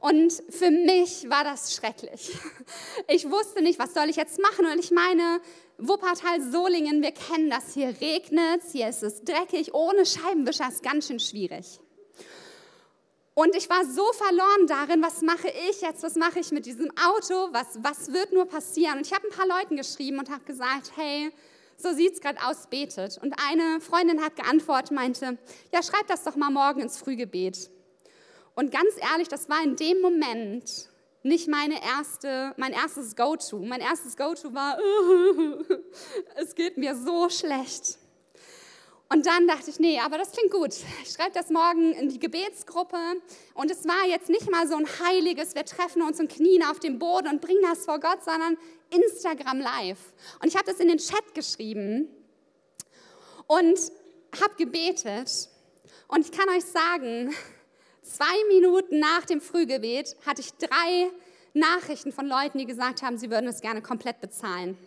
Und 0.00 0.32
für 0.50 0.72
mich 0.72 1.30
war 1.30 1.44
das 1.44 1.74
schrecklich. 1.74 2.36
Ich 3.06 3.30
wusste 3.30 3.62
nicht, 3.62 3.78
was 3.78 3.94
soll 3.94 4.08
ich 4.08 4.16
jetzt 4.16 4.40
machen. 4.40 4.66
Und 4.66 4.78
ich 4.80 4.90
meine, 4.90 5.40
Wuppertal, 5.78 6.40
Solingen, 6.50 7.00
wir 7.00 7.12
kennen 7.12 7.48
das. 7.48 7.74
Hier 7.74 7.94
regnet 8.00 8.62
hier 8.72 8.88
ist 8.88 9.04
es 9.04 9.22
dreckig. 9.22 9.72
Ohne 9.72 10.04
Scheibenwischer 10.04 10.68
ist 10.68 10.82
ganz 10.82 11.06
schön 11.06 11.20
schwierig. 11.20 11.78
Und 13.34 13.54
ich 13.54 13.70
war 13.70 13.84
so 13.84 14.04
verloren 14.12 14.66
darin, 14.66 15.00
was 15.00 15.22
mache 15.22 15.48
ich 15.70 15.80
jetzt, 15.80 16.02
was 16.02 16.16
mache 16.16 16.40
ich 16.40 16.50
mit 16.50 16.66
diesem 16.66 16.90
Auto, 16.90 17.52
was, 17.52 17.78
was 17.82 18.12
wird 18.12 18.32
nur 18.32 18.46
passieren. 18.46 18.98
Und 18.98 19.06
ich 19.06 19.12
habe 19.12 19.28
ein 19.28 19.32
paar 19.32 19.46
Leuten 19.46 19.76
geschrieben 19.76 20.18
und 20.18 20.28
habe 20.28 20.44
gesagt, 20.44 20.92
hey, 20.96 21.30
so 21.82 21.92
sieht 21.92 22.14
es 22.14 22.20
gerade 22.20 22.38
aus, 22.44 22.66
betet. 22.68 23.18
Und 23.18 23.34
eine 23.34 23.80
Freundin 23.80 24.22
hat 24.22 24.36
geantwortet, 24.36 24.92
meinte, 24.92 25.38
ja, 25.72 25.82
schreib 25.82 26.06
das 26.06 26.24
doch 26.24 26.36
mal 26.36 26.50
morgen 26.50 26.80
ins 26.80 26.98
Frühgebet. 26.98 27.70
Und 28.54 28.70
ganz 28.70 28.94
ehrlich, 29.10 29.28
das 29.28 29.48
war 29.48 29.62
in 29.62 29.76
dem 29.76 30.00
Moment 30.00 30.88
nicht 31.22 31.48
meine 31.48 31.82
erste, 31.82 32.52
mein 32.56 32.72
erstes 32.72 33.16
Go-To. 33.16 33.58
Mein 33.60 33.80
erstes 33.80 34.16
Go-To 34.16 34.52
war, 34.52 34.78
es 36.36 36.54
geht 36.54 36.76
mir 36.76 36.96
so 36.96 37.28
schlecht. 37.28 37.98
Und 39.12 39.26
dann 39.26 39.46
dachte 39.46 39.68
ich, 39.68 39.78
nee, 39.78 40.00
aber 40.00 40.16
das 40.16 40.32
klingt 40.32 40.50
gut. 40.50 40.74
Ich 41.02 41.12
schreibe 41.12 41.32
das 41.34 41.50
morgen 41.50 41.92
in 41.92 42.08
die 42.08 42.18
Gebetsgruppe. 42.18 42.96
Und 43.52 43.70
es 43.70 43.84
war 43.86 44.08
jetzt 44.08 44.30
nicht 44.30 44.50
mal 44.50 44.66
so 44.66 44.74
ein 44.74 44.86
heiliges, 44.86 45.54
wir 45.54 45.66
treffen 45.66 46.00
uns 46.00 46.18
und 46.18 46.32
knien 46.32 46.62
auf 46.62 46.80
dem 46.80 46.98
Boden 46.98 47.28
und 47.28 47.42
bringen 47.42 47.60
das 47.60 47.84
vor 47.84 48.00
Gott, 48.00 48.24
sondern 48.24 48.56
Instagram 48.88 49.60
Live. 49.60 49.98
Und 50.40 50.48
ich 50.48 50.56
habe 50.56 50.64
das 50.64 50.80
in 50.80 50.88
den 50.88 50.96
Chat 50.96 51.34
geschrieben 51.34 52.08
und 53.46 53.78
habe 54.40 54.54
gebetet. 54.56 55.50
Und 56.08 56.24
ich 56.24 56.32
kann 56.32 56.48
euch 56.48 56.64
sagen, 56.64 57.34
zwei 58.00 58.48
Minuten 58.48 58.98
nach 58.98 59.26
dem 59.26 59.42
Frühgebet 59.42 60.16
hatte 60.24 60.40
ich 60.40 60.54
drei 60.54 61.10
Nachrichten 61.52 62.12
von 62.12 62.26
Leuten, 62.26 62.56
die 62.56 62.66
gesagt 62.66 63.02
haben, 63.02 63.18
sie 63.18 63.30
würden 63.30 63.48
es 63.48 63.60
gerne 63.60 63.82
komplett 63.82 64.22
bezahlen. 64.22 64.78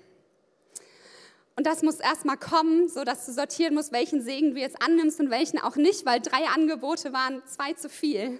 Und 1.57 1.65
das 1.65 1.83
muss 1.83 1.99
erstmal 1.99 2.37
kommen, 2.37 2.89
so 2.89 3.03
dass 3.03 3.25
du 3.25 3.31
sortieren 3.31 3.75
musst, 3.75 3.93
welchen 3.93 4.21
Segen 4.21 4.53
du 4.55 4.59
jetzt 4.59 4.81
annimmst 4.81 5.19
und 5.19 5.29
welchen 5.29 5.59
auch 5.59 5.77
nicht, 5.77 6.05
weil 6.05 6.19
drei 6.19 6.47
Angebote 6.53 7.13
waren 7.13 7.41
zwei 7.45 7.73
zu 7.73 7.89
viel. 7.89 8.39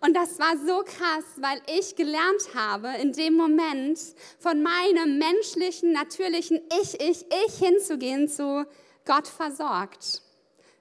Und 0.00 0.14
das 0.14 0.38
war 0.38 0.56
so 0.64 0.82
krass, 0.84 1.24
weil 1.38 1.60
ich 1.76 1.96
gelernt 1.96 2.54
habe, 2.54 2.88
in 3.00 3.12
dem 3.12 3.34
Moment 3.34 3.98
von 4.38 4.62
meinem 4.62 5.18
menschlichen, 5.18 5.92
natürlichen 5.92 6.60
Ich, 6.82 7.00
Ich, 7.00 7.26
Ich 7.46 7.58
hinzugehen 7.58 8.28
zu 8.28 8.66
Gott 9.04 9.26
versorgt. 9.26 10.22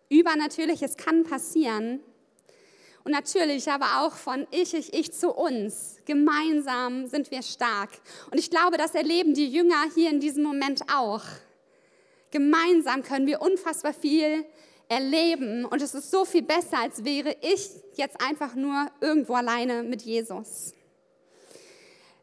Übernatürlich, 0.09 0.83
es 0.83 0.97
kann 0.97 1.23
passieren. 1.23 1.99
Und 3.09 3.13
natürlich 3.13 3.67
aber 3.71 4.05
auch 4.05 4.13
von 4.13 4.45
Ich, 4.51 4.75
Ich, 4.75 4.93
Ich 4.93 5.11
zu 5.13 5.31
uns. 5.31 5.97
Gemeinsam 6.05 7.07
sind 7.07 7.31
wir 7.31 7.41
stark. 7.41 7.89
Und 8.29 8.37
ich 8.37 8.51
glaube, 8.51 8.77
das 8.77 8.93
erleben 8.93 9.33
die 9.33 9.47
Jünger 9.47 9.83
hier 9.95 10.11
in 10.11 10.19
diesem 10.19 10.43
Moment 10.43 10.83
auch. 10.93 11.23
Gemeinsam 12.29 13.01
können 13.01 13.25
wir 13.25 13.41
unfassbar 13.41 13.95
viel 13.95 14.45
erleben 14.89 15.65
und 15.65 15.81
es 15.81 15.95
ist 15.95 16.11
so 16.11 16.23
viel 16.23 16.43
besser, 16.43 16.77
als 16.77 17.03
wäre 17.03 17.35
ich 17.41 17.71
jetzt 17.95 18.21
einfach 18.21 18.53
nur 18.53 18.91
irgendwo 19.01 19.33
alleine 19.33 19.81
mit 19.81 20.03
Jesus. 20.03 20.75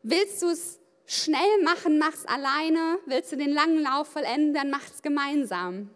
Willst 0.04 0.40
du 0.40 0.50
es 0.50 0.78
schnell 1.04 1.62
machen, 1.64 1.98
mach's 1.98 2.24
alleine. 2.26 3.00
Willst 3.06 3.32
du 3.32 3.36
den 3.36 3.50
langen 3.50 3.82
Lauf 3.82 4.06
vollenden, 4.06 4.54
dann 4.54 4.70
mach's 4.70 5.02
gemeinsam. 5.02 5.90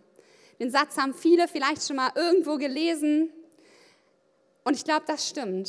Den 0.58 0.72
Satz 0.72 0.96
haben 0.96 1.14
viele 1.14 1.46
vielleicht 1.46 1.86
schon 1.86 1.94
mal 1.94 2.10
irgendwo 2.16 2.56
gelesen 2.56 3.32
und 4.70 4.76
ich 4.76 4.84
glaube, 4.84 5.02
das 5.04 5.28
stimmt. 5.28 5.68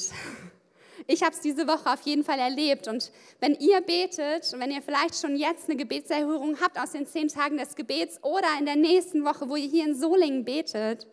Ich 1.08 1.24
habe 1.24 1.34
es 1.34 1.42
diese 1.42 1.68
Woche 1.68 1.92
auf 1.92 2.02
jeden 2.02 2.24
Fall 2.24 2.38
erlebt. 2.38 2.88
Und 2.88 3.12
wenn 3.40 3.56
ihr 3.56 3.82
betet 3.82 4.54
wenn 4.56 4.70
ihr 4.70 4.84
vielleicht 4.84 5.20
schon 5.20 5.36
jetzt 5.36 5.68
eine 5.68 5.76
Gebetserhörung 5.76 6.62
habt 6.62 6.80
aus 6.80 6.92
den 6.92 7.08
zehn 7.08 7.28
Tagen 7.28 7.58
des 7.58 7.74
Gebets 7.74 8.24
oder 8.24 8.46
in 8.60 8.68
der 8.68 8.76
nächsten 8.76 9.26
Woche, 9.26 9.50
wo 9.50 9.56
ihr 9.56 9.68
hier 9.68 9.86
in 9.86 9.96
Solingen 9.96 10.46
betet, 10.46 11.08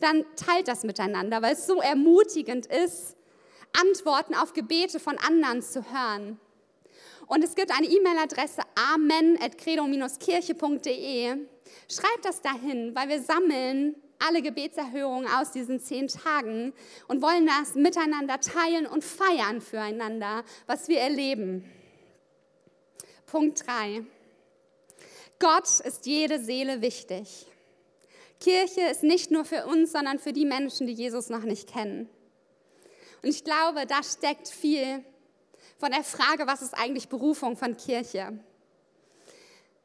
dann 0.00 0.24
teilt 0.36 0.68
das 0.68 0.84
miteinander, 0.84 1.42
weil 1.42 1.52
es 1.52 1.66
so 1.66 1.82
ermutigend 1.82 2.64
ist, 2.64 3.14
Antworten 3.78 4.34
auf 4.34 4.54
Gebete 4.54 4.98
von 4.98 5.18
anderen 5.18 5.60
zu 5.60 5.84
hören. 5.92 6.40
Und 7.26 7.44
es 7.44 7.54
gibt 7.54 7.76
eine 7.76 7.88
E-Mail-Adresse 7.88 8.62
amen.credo-kirche.de. 8.94 11.36
Schreibt 11.90 12.24
das 12.24 12.40
dahin, 12.40 12.94
weil 12.94 13.10
wir 13.10 13.20
sammeln 13.20 13.96
alle 14.18 14.42
Gebetserhörungen 14.42 15.28
aus 15.28 15.52
diesen 15.52 15.80
zehn 15.80 16.08
Tagen 16.08 16.72
und 17.08 17.22
wollen 17.22 17.46
das 17.46 17.74
miteinander 17.74 18.40
teilen 18.40 18.86
und 18.86 19.04
feiern 19.04 19.60
füreinander, 19.60 20.44
was 20.66 20.88
wir 20.88 21.00
erleben. 21.00 21.70
Punkt 23.26 23.66
3. 23.66 24.04
Gott 25.38 25.80
ist 25.80 26.06
jede 26.06 26.38
Seele 26.42 26.80
wichtig. 26.80 27.46
Kirche 28.40 28.82
ist 28.90 29.02
nicht 29.02 29.30
nur 29.30 29.44
für 29.44 29.66
uns, 29.66 29.92
sondern 29.92 30.18
für 30.18 30.32
die 30.32 30.44
Menschen, 30.44 30.86
die 30.86 30.92
Jesus 30.92 31.28
noch 31.30 31.42
nicht 31.42 31.72
kennen. 31.72 32.08
Und 33.22 33.28
ich 33.28 33.42
glaube, 33.42 33.86
da 33.86 34.02
steckt 34.02 34.48
viel 34.48 35.02
von 35.78 35.90
der 35.90 36.04
Frage, 36.04 36.46
was 36.46 36.62
ist 36.62 36.74
eigentlich 36.74 37.08
Berufung 37.08 37.56
von 37.56 37.76
Kirche? 37.76 38.38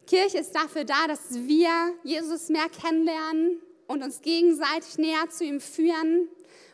Kirche 0.07 0.39
ist 0.39 0.53
dafür 0.53 0.83
da, 0.83 1.07
dass 1.07 1.33
wir 1.33 1.69
Jesus 2.03 2.49
mehr 2.49 2.67
kennenlernen, 2.69 3.61
und 3.89 4.04
uns 4.04 4.21
gegenseitig 4.21 4.99
näher 4.99 5.30
zu 5.30 5.43
ihm 5.43 5.60
führen, 5.60 6.30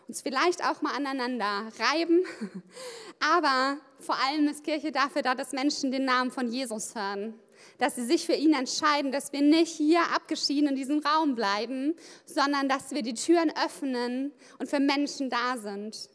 uns 0.07 0.21
vielleicht 0.21 0.63
auch 0.65 0.81
mal 0.81 0.93
aneinander 0.93 1.71
reiben. 1.79 2.25
Aber 3.19 3.77
vor 3.99 4.17
allem 4.27 4.49
ist 4.49 4.65
Kirche 4.65 4.91
dafür 4.91 5.21
da, 5.21 5.33
dass 5.33 5.53
Menschen 5.53 5.91
den 5.91 6.03
Namen 6.03 6.29
von 6.29 6.49
Jesus 6.49 6.93
hören, 6.93 7.39
dass 7.77 7.95
sie 7.95 8.05
sich 8.05 8.25
für 8.25 8.33
ihn 8.33 8.53
entscheiden, 8.53 9.13
dass 9.13 9.31
wir 9.31 9.41
nicht 9.41 9.71
hier 9.77 10.01
abgeschieden 10.13 10.69
in 10.69 10.75
diesem 10.75 10.99
Raum 10.99 11.35
bleiben, 11.35 11.95
sondern 12.25 12.67
dass 12.67 12.91
wir 12.91 13.01
die 13.01 13.13
Türen 13.13 13.49
öffnen 13.65 14.33
und 14.59 14.69
für 14.69 14.81
Menschen 14.81 15.29
da 15.29 15.57
sind. 15.57 16.09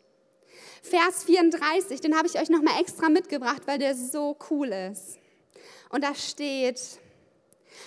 Vers 0.83 1.25
34, 1.25 2.03
den 2.03 2.15
habe 2.15 2.29
ich 2.29 2.39
euch 2.39 2.51
nochmal 2.51 2.79
extra 2.79 3.09
mitgebracht, 3.09 3.63
weil 3.65 3.79
der 3.79 3.95
so 3.95 4.37
cool 4.51 4.69
ist. 4.69 5.19
Und 5.89 6.05
da 6.05 6.15
steht, 6.15 6.79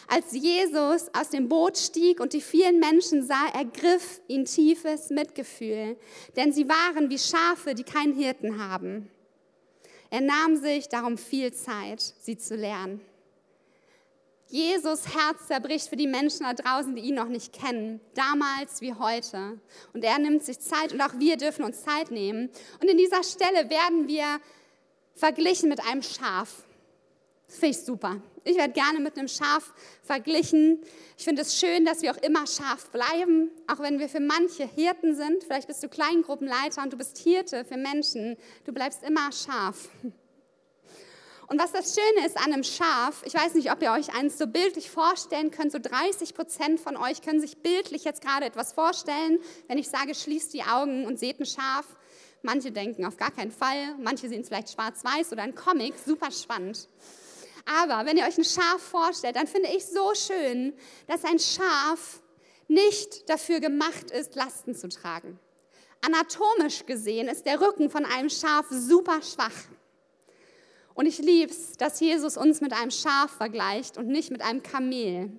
als 0.07 0.31
Jesus 0.31 1.09
aus 1.13 1.29
dem 1.29 1.49
Boot 1.49 1.77
stieg 1.77 2.19
und 2.19 2.33
die 2.33 2.41
vielen 2.41 2.79
Menschen 2.79 3.25
sah, 3.25 3.47
ergriff 3.53 4.21
ihn 4.27 4.45
tiefes 4.45 5.09
Mitgefühl, 5.09 5.97
denn 6.35 6.51
sie 6.51 6.67
waren 6.67 7.09
wie 7.09 7.19
Schafe, 7.19 7.75
die 7.75 7.83
keinen 7.83 8.13
Hirten 8.13 8.61
haben. 8.61 9.09
Er 10.09 10.21
nahm 10.21 10.55
sich 10.57 10.89
darum 10.89 11.17
viel 11.17 11.53
Zeit, 11.53 12.01
sie 12.01 12.37
zu 12.37 12.55
lernen. 12.55 13.01
Jesus 14.53 15.15
Herz 15.15 15.47
zerbricht 15.47 15.89
für 15.89 15.95
die 15.95 16.05
Menschen 16.05 16.43
da 16.43 16.53
draußen, 16.53 16.95
die 16.95 17.01
ihn 17.01 17.15
noch 17.15 17.27
nicht 17.27 17.53
kennen, 17.53 17.99
damals 18.13 18.81
wie 18.81 18.93
heute. 18.93 19.59
Und 19.93 20.03
er 20.03 20.19
nimmt 20.19 20.43
sich 20.43 20.59
Zeit 20.59 20.93
und 20.93 21.01
auch 21.01 21.17
wir 21.17 21.37
dürfen 21.37 21.65
uns 21.65 21.81
Zeit 21.81 22.11
nehmen. 22.11 22.51
Und 22.79 22.87
in 22.87 22.97
dieser 22.97 23.23
Stelle 23.23 23.71
werden 23.71 24.07
wir 24.07 24.39
verglichen 25.15 25.69
mit 25.69 25.83
einem 25.83 26.03
Schaf. 26.03 26.67
Finde 27.47 27.69
ich 27.69 27.79
super. 27.79 28.21
Ich 28.45 28.57
werde 28.57 28.73
gerne 28.73 28.99
mit 28.99 29.17
einem 29.17 29.29
Schaf 29.29 29.73
verglichen. 30.01 30.81
Ich 31.17 31.23
finde 31.23 31.43
es 31.43 31.57
schön, 31.57 31.85
dass 31.85 32.01
wir 32.01 32.11
auch 32.11 32.21
immer 32.21 32.45
Schaf 32.45 32.89
bleiben, 32.89 33.51
auch 33.67 33.79
wenn 33.79 33.99
wir 33.99 34.09
für 34.09 34.19
manche 34.19 34.67
Hirten 34.67 35.15
sind. 35.15 35.45
Vielleicht 35.45 35.67
bist 35.67 35.81
du 35.81 35.87
Kleingruppenleiter 35.87 36.83
und 36.83 36.91
du 36.91 36.97
bist 36.97 37.17
Hirte 37.19 37.63
für 37.63 37.77
Menschen. 37.77 38.35
Du 38.65 38.73
bleibst 38.73 39.01
immer 39.03 39.31
Schaf. 39.31 39.87
Und 41.47 41.61
was 41.61 41.71
das 41.71 41.95
Schöne 41.95 42.25
ist 42.25 42.37
an 42.37 42.51
einem 42.51 42.63
Schaf, 42.63 43.21
ich 43.25 43.33
weiß 43.33 43.53
nicht, 43.53 43.71
ob 43.71 43.81
ihr 43.81 43.91
euch 43.91 44.13
eins 44.13 44.37
so 44.37 44.47
bildlich 44.47 44.89
vorstellen 44.89 45.51
könnt, 45.51 45.71
so 45.71 45.79
30 45.79 46.33
Prozent 46.33 46.79
von 46.79 46.97
euch 46.97 47.21
können 47.21 47.39
sich 47.39 47.57
bildlich 47.57 48.03
jetzt 48.03 48.21
gerade 48.21 48.45
etwas 48.45 48.73
vorstellen, 48.73 49.39
wenn 49.67 49.77
ich 49.77 49.87
sage, 49.87 50.15
schließt 50.15 50.53
die 50.53 50.63
Augen 50.63 51.05
und 51.05 51.19
seht 51.19 51.39
ein 51.39 51.45
Schaf. 51.45 51.85
Manche 52.41 52.71
denken 52.71 53.05
auf 53.05 53.17
gar 53.17 53.31
keinen 53.31 53.51
Fall, 53.51 53.95
manche 53.99 54.27
sehen 54.27 54.41
es 54.41 54.47
vielleicht 54.47 54.71
schwarz-weiß 54.71 55.31
oder 55.31 55.43
ein 55.43 55.55
Comic, 55.55 55.93
super 56.05 56.31
spannend. 56.31 56.89
Aber 57.65 58.05
wenn 58.05 58.17
ihr 58.17 58.25
euch 58.25 58.37
ein 58.37 58.43
Schaf 58.43 58.81
vorstellt, 58.81 59.35
dann 59.35 59.47
finde 59.47 59.69
ich 59.69 59.85
so 59.85 60.13
schön, 60.15 60.73
dass 61.07 61.23
ein 61.23 61.39
Schaf 61.39 62.21
nicht 62.67 63.29
dafür 63.29 63.59
gemacht 63.59 64.11
ist, 64.11 64.35
Lasten 64.35 64.75
zu 64.75 64.89
tragen. 64.89 65.39
anatomisch 66.01 66.85
gesehen 66.85 67.29
ist 67.29 67.45
der 67.45 67.61
Rücken 67.61 67.89
von 67.89 68.05
einem 68.05 68.29
Schaf 68.29 68.65
super 68.69 69.21
schwach. 69.21 69.55
Und 70.95 71.05
ich 71.05 71.17
liebe 71.19 71.51
es, 71.51 71.73
dass 71.73 71.99
Jesus 71.99 72.35
uns 72.37 72.61
mit 72.61 72.73
einem 72.73 72.91
Schaf 72.91 73.31
vergleicht 73.31 73.97
und 73.97 74.07
nicht 74.07 74.29
mit 74.29 74.41
einem 74.41 74.61
Kamel, 74.61 75.31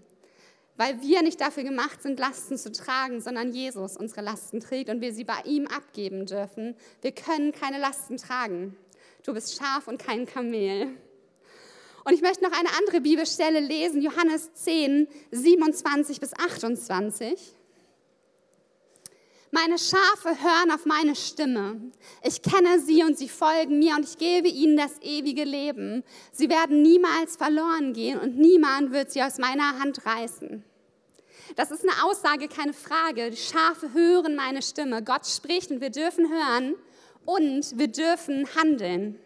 weil 0.77 1.01
wir 1.03 1.23
nicht 1.23 1.41
dafür 1.41 1.63
gemacht 1.63 2.03
sind, 2.03 2.19
Lasten 2.19 2.57
zu 2.57 2.73
tragen, 2.73 3.21
sondern 3.21 3.53
Jesus 3.53 3.97
unsere 3.97 4.23
Lasten 4.23 4.61
trägt 4.61 4.91
und 4.91 5.01
wir 5.01 5.13
sie 5.13 5.25
bei 5.25 5.41
ihm 5.45 5.67
abgeben 5.67 6.27
dürfen. 6.27 6.75
Wir 7.03 7.13
können 7.13 7.53
keine 7.53 7.79
Lasten 7.79 8.17
tragen. 8.17 8.77
Du 9.23 9.33
bist 9.33 9.57
Schaf 9.57 9.87
und 9.87 9.99
kein 9.99 10.27
Kamel. 10.27 10.97
Und 12.05 12.12
ich 12.12 12.21
möchte 12.21 12.45
noch 12.45 12.53
eine 12.53 12.69
andere 12.79 13.01
Bibelstelle 13.01 13.61
lesen, 13.61 14.03
Johannes 14.03 14.53
10, 14.53 15.09
27 15.31 16.21
bis 16.21 16.35
28. 16.35 17.55
Meine 19.51 19.79
Schafe 19.79 20.31
hören 20.43 20.73
auf 20.73 20.85
meine 20.85 21.14
Stimme. 21.14 21.81
Ich 22.25 22.43
kenne 22.43 22.81
sie 22.81 23.05
und 23.05 23.17
sie 23.17 23.29
folgen 23.29 23.79
mir 23.79 23.95
und 23.95 24.05
ich 24.05 24.19
gebe 24.19 24.49
ihnen 24.49 24.77
das 24.77 25.01
ewige 25.01 25.45
Leben. 25.45 26.03
Sie 26.33 26.51
werden 26.51 26.83
niemals 26.83 27.37
verloren 27.37 27.93
gehen 27.93 28.19
und 28.19 28.37
niemand 28.37 28.93
wird 28.93 29.12
sie 29.12 29.23
aus 29.23 29.38
meiner 29.38 29.79
Hand 29.79 30.05
reißen. 30.05 30.64
Das 31.57 31.71
ist 31.71 31.88
eine 31.88 32.05
Aussage, 32.05 32.49
keine 32.49 32.73
Frage. 32.73 33.31
Die 33.31 33.37
Schafe 33.37 33.93
hören 33.93 34.35
meine 34.35 34.61
Stimme. 34.61 35.05
Gott 35.05 35.27
spricht 35.27 35.71
und 35.71 35.81
wir 35.81 35.90
dürfen 35.90 36.29
hören 36.29 36.75
und 37.25 37.79
wir 37.79 37.88
dürfen 37.88 38.49
handeln. 38.57 39.21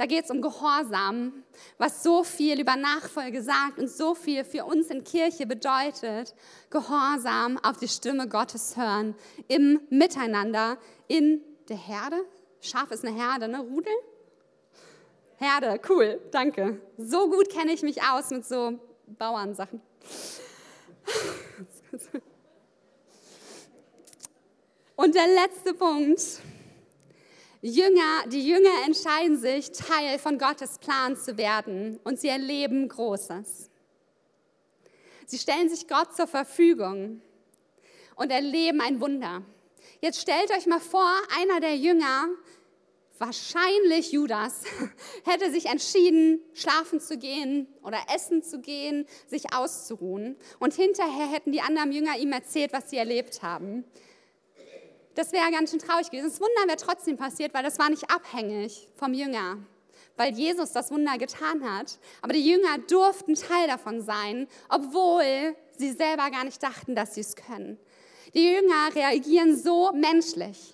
Da 0.00 0.06
geht 0.06 0.24
es 0.24 0.30
um 0.30 0.40
Gehorsam, 0.40 1.44
was 1.76 2.02
so 2.02 2.24
viel 2.24 2.58
über 2.58 2.74
Nachfolge 2.74 3.42
sagt 3.42 3.78
und 3.78 3.86
so 3.86 4.14
viel 4.14 4.44
für 4.44 4.64
uns 4.64 4.86
in 4.86 5.04
Kirche 5.04 5.44
bedeutet. 5.44 6.34
Gehorsam 6.70 7.58
auf 7.62 7.76
die 7.76 7.86
Stimme 7.86 8.26
Gottes 8.26 8.78
hören, 8.78 9.14
im 9.46 9.78
Miteinander, 9.90 10.78
in 11.06 11.42
der 11.68 11.76
Herde. 11.76 12.16
Schaf 12.62 12.90
ist 12.92 13.04
eine 13.04 13.14
Herde, 13.14 13.46
ne? 13.46 13.60
Rudel? 13.60 13.92
Herde, 15.36 15.78
cool, 15.90 16.18
danke. 16.30 16.80
So 16.96 17.28
gut 17.28 17.50
kenne 17.50 17.72
ich 17.72 17.82
mich 17.82 18.02
aus 18.02 18.30
mit 18.30 18.46
so 18.46 18.80
Bauernsachen. 19.06 19.82
Und 24.96 25.14
der 25.14 25.26
letzte 25.26 25.74
Punkt 25.74 26.40
Jünger, 27.62 28.26
die 28.28 28.48
Jünger 28.48 28.86
entscheiden 28.86 29.36
sich, 29.36 29.70
Teil 29.72 30.18
von 30.18 30.38
Gottes 30.38 30.78
Plan 30.78 31.14
zu 31.14 31.36
werden 31.36 32.00
und 32.04 32.18
sie 32.18 32.28
erleben 32.28 32.88
Großes. 32.88 33.68
Sie 35.26 35.38
stellen 35.38 35.68
sich 35.68 35.86
Gott 35.86 36.16
zur 36.16 36.26
Verfügung 36.26 37.20
und 38.16 38.30
erleben 38.30 38.80
ein 38.80 39.00
Wunder. 39.00 39.42
Jetzt 40.00 40.22
stellt 40.22 40.50
euch 40.52 40.66
mal 40.66 40.80
vor, 40.80 41.12
einer 41.38 41.60
der 41.60 41.76
Jünger, 41.76 42.28
wahrscheinlich 43.18 44.12
Judas, 44.12 44.62
hätte 45.26 45.50
sich 45.50 45.66
entschieden, 45.66 46.40
schlafen 46.54 46.98
zu 46.98 47.18
gehen 47.18 47.68
oder 47.82 47.98
essen 48.14 48.42
zu 48.42 48.60
gehen, 48.60 49.06
sich 49.26 49.52
auszuruhen. 49.52 50.36
Und 50.58 50.72
hinterher 50.72 51.26
hätten 51.26 51.52
die 51.52 51.60
anderen 51.60 51.92
Jünger 51.92 52.16
ihm 52.16 52.32
erzählt, 52.32 52.72
was 52.72 52.88
sie 52.88 52.96
erlebt 52.96 53.42
haben. 53.42 53.84
Das 55.20 55.32
wäre 55.32 55.50
ganz 55.50 55.70
schön 55.70 55.80
traurig 55.80 56.10
gewesen. 56.10 56.30
Das 56.30 56.40
Wunder 56.40 56.66
wäre 56.66 56.78
trotzdem 56.78 57.18
passiert, 57.18 57.52
weil 57.52 57.62
das 57.62 57.78
war 57.78 57.90
nicht 57.90 58.10
abhängig 58.10 58.88
vom 58.96 59.12
Jünger, 59.12 59.58
weil 60.16 60.32
Jesus 60.32 60.72
das 60.72 60.90
Wunder 60.90 61.18
getan 61.18 61.62
hat. 61.62 61.98
Aber 62.22 62.32
die 62.32 62.50
Jünger 62.50 62.78
durften 62.88 63.34
Teil 63.34 63.68
davon 63.68 64.00
sein, 64.00 64.48
obwohl 64.70 65.54
sie 65.76 65.92
selber 65.92 66.30
gar 66.30 66.44
nicht 66.44 66.62
dachten, 66.62 66.94
dass 66.94 67.16
sie 67.16 67.20
es 67.20 67.36
können. 67.36 67.78
Die 68.32 68.50
Jünger 68.50 68.94
reagieren 68.94 69.58
so 69.58 69.92
menschlich. 69.92 70.72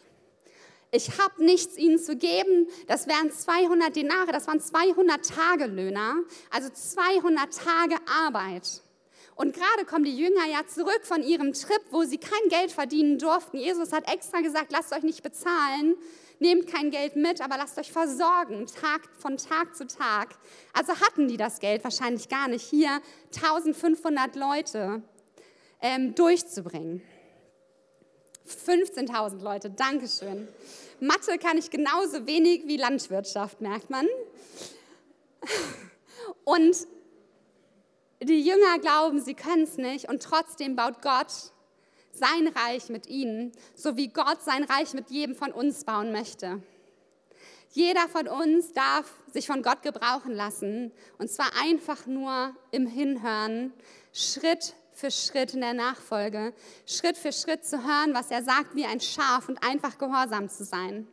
Ich 0.93 1.19
habe 1.19 1.45
nichts 1.45 1.77
ihnen 1.77 1.99
zu 1.99 2.15
geben. 2.15 2.69
Das 2.87 3.09
wären 3.09 3.33
200 3.33 3.97
Denare, 3.97 4.31
das 4.31 4.47
waren 4.47 4.61
200 4.61 5.29
Tagelöhner, 5.29 6.19
also 6.53 6.69
200 6.69 7.53
Tage 7.53 7.97
Arbeit. 8.07 8.81
Und 9.37 9.55
gerade 9.55 9.85
kommen 9.85 10.05
die 10.05 10.17
Jünger 10.17 10.47
ja 10.51 10.67
zurück 10.67 11.03
von 11.03 11.23
ihrem 11.23 11.53
Trip, 11.53 11.83
wo 11.91 12.05
sie 12.05 12.17
kein 12.17 12.49
Geld 12.49 12.73
verdienen 12.73 13.19
durften. 13.19 13.59
Jesus 13.59 13.93
hat 13.93 14.11
extra 14.11 14.41
gesagt, 14.41 14.73
lasst 14.73 14.95
euch 14.95 15.03
nicht 15.03 15.23
bezahlen, 15.23 15.95
nehmt 16.39 16.67
kein 16.67 16.91
Geld 16.91 17.17
mit, 17.17 17.43
aber 17.43 17.59
lasst 17.59 17.79
euch 17.79 17.93
versorgen, 17.93 18.67
Tag 18.67 19.03
von 19.19 19.37
Tag 19.37 19.77
zu 19.77 19.87
Tag. 19.87 20.31
Also 20.73 20.95
hatten 20.95 21.29
die 21.29 21.37
das 21.37 21.61
Geld 21.61 21.85
wahrscheinlich 21.85 22.31
gar 22.31 22.49
nicht, 22.49 22.65
hier 22.65 23.03
1500 23.35 24.37
Leute 24.37 25.03
ähm, 25.83 26.15
durchzubringen. 26.15 27.03
15.000 28.47 29.43
Leute, 29.43 29.69
Dankeschön. 29.69 30.49
Mathe 30.99 31.37
kann 31.37 31.59
ich 31.59 31.69
genauso 31.69 32.27
wenig 32.27 32.63
wie 32.67 32.79
Landwirtschaft, 32.79 33.61
merkt 33.61 33.91
man. 33.91 34.07
Und 36.45 36.87
die 38.23 38.41
Jünger 38.41 38.79
glauben, 38.81 39.21
sie 39.21 39.35
können 39.35 39.65
es 39.65 39.77
nicht 39.77 40.09
und 40.09 40.23
trotzdem 40.23 40.77
baut 40.77 41.03
Gott 41.03 41.33
sein 42.13 42.49
Reich 42.49 42.89
mit 42.89 43.09
ihnen, 43.09 43.53
so 43.75 43.97
wie 43.97 44.09
Gott 44.09 44.43
sein 44.43 44.65
Reich 44.65 44.95
mit 44.95 45.11
jedem 45.11 45.35
von 45.35 45.53
uns 45.53 45.85
bauen 45.85 46.13
möchte. 46.13 46.63
Jeder 47.73 48.09
von 48.09 48.27
uns 48.27 48.73
darf 48.73 49.13
sich 49.33 49.47
von 49.47 49.63
Gott 49.63 49.83
gebrauchen 49.83 50.33
lassen 50.33 50.93
und 51.19 51.31
zwar 51.31 51.51
einfach 51.63 52.07
nur 52.07 52.57
im 52.71 52.87
Hinhören, 52.87 53.75
Schritt 54.15 54.75
für 54.93 55.11
Schritt 55.11 55.53
in 55.53 55.61
der 55.61 55.75
Nachfolge, 55.75 56.55
Schritt 56.87 57.19
für 57.19 57.33
Schritt 57.33 57.67
zu 57.67 57.85
hören, 57.85 58.15
was 58.15 58.31
er 58.31 58.43
sagt, 58.43 58.75
wie 58.75 58.87
ein 58.87 59.01
Schaf 59.01 59.51
und 59.51 59.63
einfach 59.63 59.99
gehorsam 59.99 60.49
zu 60.49 60.65
sein. 60.65 61.07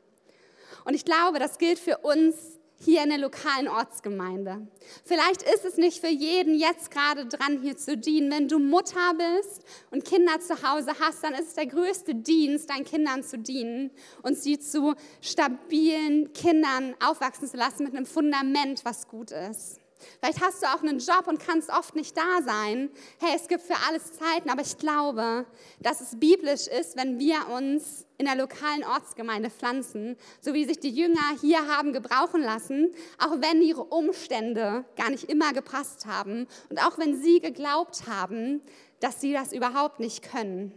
Und 0.86 0.94
ich 0.94 1.04
glaube, 1.04 1.40
das 1.40 1.58
gilt 1.58 1.80
für 1.80 1.98
uns 1.98 2.53
hier 2.84 3.04
in 3.04 3.10
der 3.10 3.18
lokalen 3.18 3.68
Ortsgemeinde. 3.68 4.68
Vielleicht 5.06 5.42
ist 5.42 5.66
es 5.66 5.78
nicht 5.78 6.00
für 6.00 6.10
jeden 6.10 6.58
jetzt 6.58 6.92
gerade 6.92 7.26
dran, 7.26 7.62
hier 7.62 7.78
zu 7.78 7.98
dienen. 7.98 8.32
Wenn 8.32 8.48
du 8.48 8.60
Mutter 8.60 9.14
bist 9.18 9.62
und 9.92 10.06
Kinder 10.06 10.40
zu 10.40 10.62
Hause 10.64 10.92
hast, 11.00 11.24
dann 11.24 11.34
ist 11.34 11.50
es 11.50 11.54
der 11.56 11.68
größte 11.68 12.16
Dienst, 12.16 12.70
deinen 12.70 12.86
Kindern 12.86 13.24
zu 13.24 13.38
dienen 13.38 13.92
und 14.22 14.38
sie 14.38 14.60
zu 14.60 14.96
stabilen 15.22 16.34
Kindern 16.34 16.96
aufwachsen 17.04 17.48
zu 17.48 17.58
lassen 17.58 17.84
mit 17.84 17.96
einem 17.96 18.06
Fundament, 18.06 18.84
was 18.86 19.08
gut 19.08 19.32
ist. 19.32 19.83
Vielleicht 20.20 20.42
hast 20.42 20.62
du 20.62 20.68
auch 20.68 20.82
einen 20.82 21.00
Job 21.00 21.28
und 21.28 21.40
kannst 21.40 21.70
oft 21.70 21.96
nicht 21.96 22.18
da 22.18 22.42
sein. 22.44 22.90
Hey, 23.20 23.34
es 23.36 23.48
gibt 23.48 23.62
für 23.64 23.76
alles 23.88 24.14
Zeiten, 24.14 24.50
aber 24.50 24.62
ich 24.62 24.78
glaube, 24.78 25.46
dass 25.80 26.02
es 26.02 26.20
biblisch 26.20 26.68
ist, 26.68 26.98
wenn 26.98 27.20
wir 27.20 27.48
uns 27.56 28.06
in 28.18 28.26
der 28.26 28.36
lokalen 28.36 28.84
Ortsgemeinde 28.84 29.50
pflanzen, 29.50 30.16
so 30.40 30.54
wie 30.54 30.66
sich 30.66 30.80
die 30.80 30.92
Jünger 30.92 31.38
hier 31.42 31.68
haben 31.68 31.94
gebrauchen 31.94 32.42
lassen, 32.42 32.94
auch 33.20 33.42
wenn 33.42 33.62
ihre 33.62 33.84
Umstände 33.84 34.86
gar 34.96 35.10
nicht 35.10 35.26
immer 35.26 35.54
gepasst 35.54 36.06
haben 36.06 36.48
und 36.70 36.80
auch 36.80 36.98
wenn 36.98 37.22
sie 37.22 37.40
geglaubt 37.40 38.08
haben, 38.08 38.62
dass 39.00 39.20
sie 39.20 39.34
das 39.34 39.52
überhaupt 39.52 40.00
nicht 40.00 40.24
können. 40.24 40.72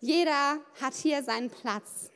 Jeder 0.00 0.58
hat 0.80 0.94
hier 0.94 1.22
seinen 1.22 1.48
Platz. 1.48 2.11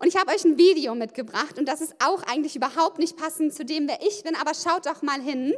Und 0.00 0.08
ich 0.08 0.16
habe 0.16 0.32
euch 0.32 0.44
ein 0.46 0.56
Video 0.56 0.94
mitgebracht 0.94 1.58
und 1.58 1.66
das 1.68 1.82
ist 1.82 1.94
auch 2.02 2.22
eigentlich 2.22 2.56
überhaupt 2.56 2.98
nicht 2.98 3.18
passend 3.18 3.52
zu 3.54 3.66
dem, 3.66 3.86
wer 3.86 4.00
ich 4.00 4.22
bin, 4.22 4.34
aber 4.34 4.54
schaut 4.54 4.86
doch 4.86 5.02
mal 5.02 5.20
hin. 5.20 5.52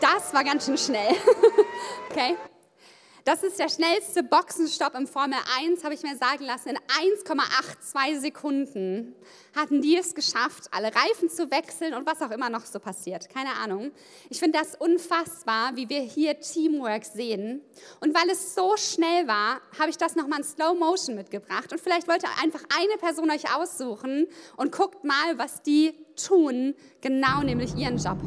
Das 0.00 0.27
war 0.38 0.44
ganz 0.44 0.66
schön 0.66 0.78
schnell. 0.78 1.16
okay. 2.10 2.36
Das 3.24 3.42
ist 3.42 3.58
der 3.58 3.68
schnellste 3.68 4.22
Boxenstopp 4.22 4.94
im 4.94 5.08
Formel 5.08 5.36
1, 5.60 5.82
habe 5.82 5.94
ich 5.94 6.02
mir 6.04 6.16
sagen 6.16 6.44
lassen. 6.44 6.68
In 6.68 6.76
1,82 7.26 8.20
Sekunden 8.20 9.16
hatten 9.56 9.82
die 9.82 9.96
es 9.96 10.14
geschafft, 10.14 10.68
alle 10.70 10.94
Reifen 10.94 11.28
zu 11.28 11.50
wechseln 11.50 11.92
und 11.94 12.06
was 12.06 12.22
auch 12.22 12.30
immer 12.30 12.50
noch 12.50 12.64
so 12.64 12.78
passiert. 12.78 13.28
Keine 13.28 13.50
Ahnung. 13.56 13.90
Ich 14.30 14.38
finde 14.38 14.60
das 14.60 14.76
unfassbar, 14.76 15.74
wie 15.74 15.88
wir 15.88 16.02
hier 16.02 16.38
Teamwork 16.38 17.04
sehen. 17.04 17.60
Und 17.98 18.14
weil 18.14 18.30
es 18.30 18.54
so 18.54 18.76
schnell 18.76 19.26
war, 19.26 19.60
habe 19.76 19.90
ich 19.90 19.98
das 19.98 20.14
nochmal 20.14 20.38
in 20.38 20.44
Slow 20.44 20.78
Motion 20.78 21.16
mitgebracht. 21.16 21.72
Und 21.72 21.80
vielleicht 21.80 22.06
wollt 22.06 22.22
ihr 22.22 22.30
einfach 22.44 22.62
eine 22.78 22.96
Person 22.98 23.28
euch 23.32 23.52
aussuchen 23.56 24.28
und 24.56 24.70
guckt 24.70 25.02
mal, 25.02 25.36
was 25.36 25.62
die 25.62 25.94
tun, 26.14 26.76
genau 27.00 27.42
nämlich 27.42 27.74
ihren 27.74 27.98
Job. 27.98 28.18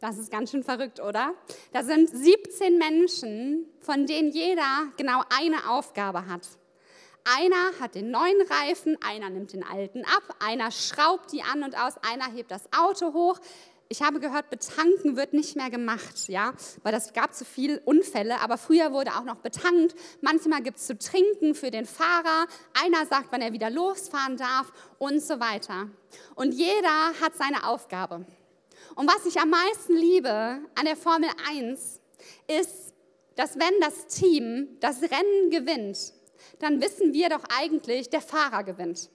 Das 0.00 0.16
ist 0.16 0.30
ganz 0.30 0.50
schön 0.50 0.64
verrückt, 0.64 0.98
oder? 0.98 1.34
Da 1.72 1.82
sind 1.82 2.08
17 2.08 2.78
Menschen, 2.78 3.66
von 3.80 4.06
denen 4.06 4.30
jeder 4.30 4.88
genau 4.96 5.22
eine 5.28 5.68
Aufgabe 5.68 6.26
hat. 6.26 6.48
Einer 7.24 7.78
hat 7.78 7.94
den 7.94 8.10
neuen 8.10 8.40
Reifen, 8.48 8.96
einer 9.02 9.28
nimmt 9.28 9.52
den 9.52 9.62
alten 9.62 10.04
ab, 10.04 10.36
einer 10.38 10.70
schraubt 10.70 11.32
die 11.32 11.42
an 11.42 11.62
und 11.62 11.76
aus, 11.78 11.94
einer 11.98 12.32
hebt 12.32 12.50
das 12.50 12.62
Auto 12.72 13.12
hoch. 13.12 13.38
Ich 13.90 14.00
habe 14.00 14.20
gehört, 14.20 14.48
betanken 14.48 15.16
wird 15.16 15.34
nicht 15.34 15.54
mehr 15.56 15.68
gemacht, 15.68 16.28
ja, 16.28 16.54
weil 16.82 16.92
das 16.92 17.12
gab 17.12 17.34
zu 17.34 17.44
viele 17.44 17.80
Unfälle. 17.80 18.40
Aber 18.40 18.56
früher 18.56 18.92
wurde 18.92 19.16
auch 19.16 19.24
noch 19.24 19.40
betankt. 19.40 19.94
Manchmal 20.22 20.62
gibt 20.62 20.78
es 20.78 20.86
zu 20.86 20.96
trinken 20.96 21.54
für 21.54 21.70
den 21.70 21.84
Fahrer. 21.84 22.46
Einer 22.72 23.04
sagt, 23.06 23.26
wann 23.32 23.42
er 23.42 23.52
wieder 23.52 23.68
losfahren 23.68 24.36
darf 24.36 24.72
und 24.98 25.20
so 25.20 25.40
weiter. 25.40 25.90
Und 26.36 26.54
jeder 26.54 27.12
hat 27.20 27.34
seine 27.36 27.66
Aufgabe. 27.66 28.24
Und 28.94 29.08
was 29.08 29.26
ich 29.26 29.40
am 29.40 29.50
meisten 29.50 29.94
liebe 29.94 30.30
an 30.30 30.84
der 30.84 30.96
Formel 30.96 31.30
1 31.48 32.00
ist, 32.48 32.94
dass 33.36 33.58
wenn 33.58 33.80
das 33.80 34.06
Team 34.06 34.76
das 34.80 35.02
Rennen 35.02 35.50
gewinnt, 35.50 36.12
dann 36.58 36.80
wissen 36.80 37.12
wir 37.12 37.28
doch 37.28 37.44
eigentlich, 37.56 38.10
der 38.10 38.20
Fahrer 38.20 38.64
gewinnt. 38.64 39.10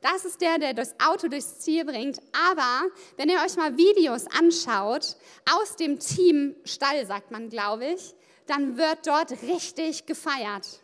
Das 0.00 0.24
ist 0.24 0.40
der, 0.40 0.58
der 0.58 0.74
das 0.74 0.94
Auto 1.00 1.28
durchs 1.28 1.60
Ziel 1.60 1.84
bringt. 1.84 2.18
Aber 2.50 2.82
wenn 3.16 3.30
ihr 3.30 3.40
euch 3.40 3.56
mal 3.56 3.76
Videos 3.76 4.26
anschaut, 4.26 5.16
aus 5.50 5.76
dem 5.76 5.98
Team 5.98 6.54
Stall, 6.64 7.06
sagt 7.06 7.30
man, 7.30 7.48
glaube 7.48 7.86
ich, 7.86 8.14
dann 8.46 8.76
wird 8.76 9.06
dort 9.06 9.30
richtig 9.42 10.04
gefeiert. 10.04 10.80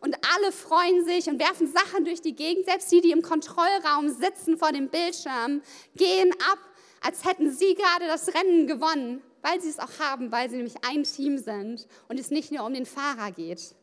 Und 0.00 0.16
alle 0.34 0.50
freuen 0.50 1.04
sich 1.04 1.28
und 1.28 1.38
werfen 1.38 1.72
Sachen 1.72 2.04
durch 2.04 2.20
die 2.20 2.34
Gegend. 2.34 2.64
Selbst 2.64 2.90
die, 2.90 3.00
die 3.00 3.12
im 3.12 3.22
Kontrollraum 3.22 4.08
sitzen 4.08 4.58
vor 4.58 4.72
dem 4.72 4.88
Bildschirm, 4.88 5.62
gehen 5.94 6.32
ab, 6.50 6.58
als 7.04 7.24
hätten 7.24 7.52
sie 7.52 7.74
gerade 7.74 8.06
das 8.06 8.34
Rennen 8.34 8.66
gewonnen, 8.66 9.22
weil 9.42 9.60
sie 9.60 9.68
es 9.68 9.78
auch 9.78 9.98
haben, 9.98 10.32
weil 10.32 10.48
sie 10.48 10.56
nämlich 10.56 10.76
ein 10.88 11.04
Team 11.04 11.36
sind 11.36 11.86
und 12.08 12.18
es 12.18 12.30
nicht 12.30 12.50
nur 12.50 12.64
um 12.64 12.72
den 12.72 12.86
Fahrer 12.86 13.30
geht. 13.30 13.74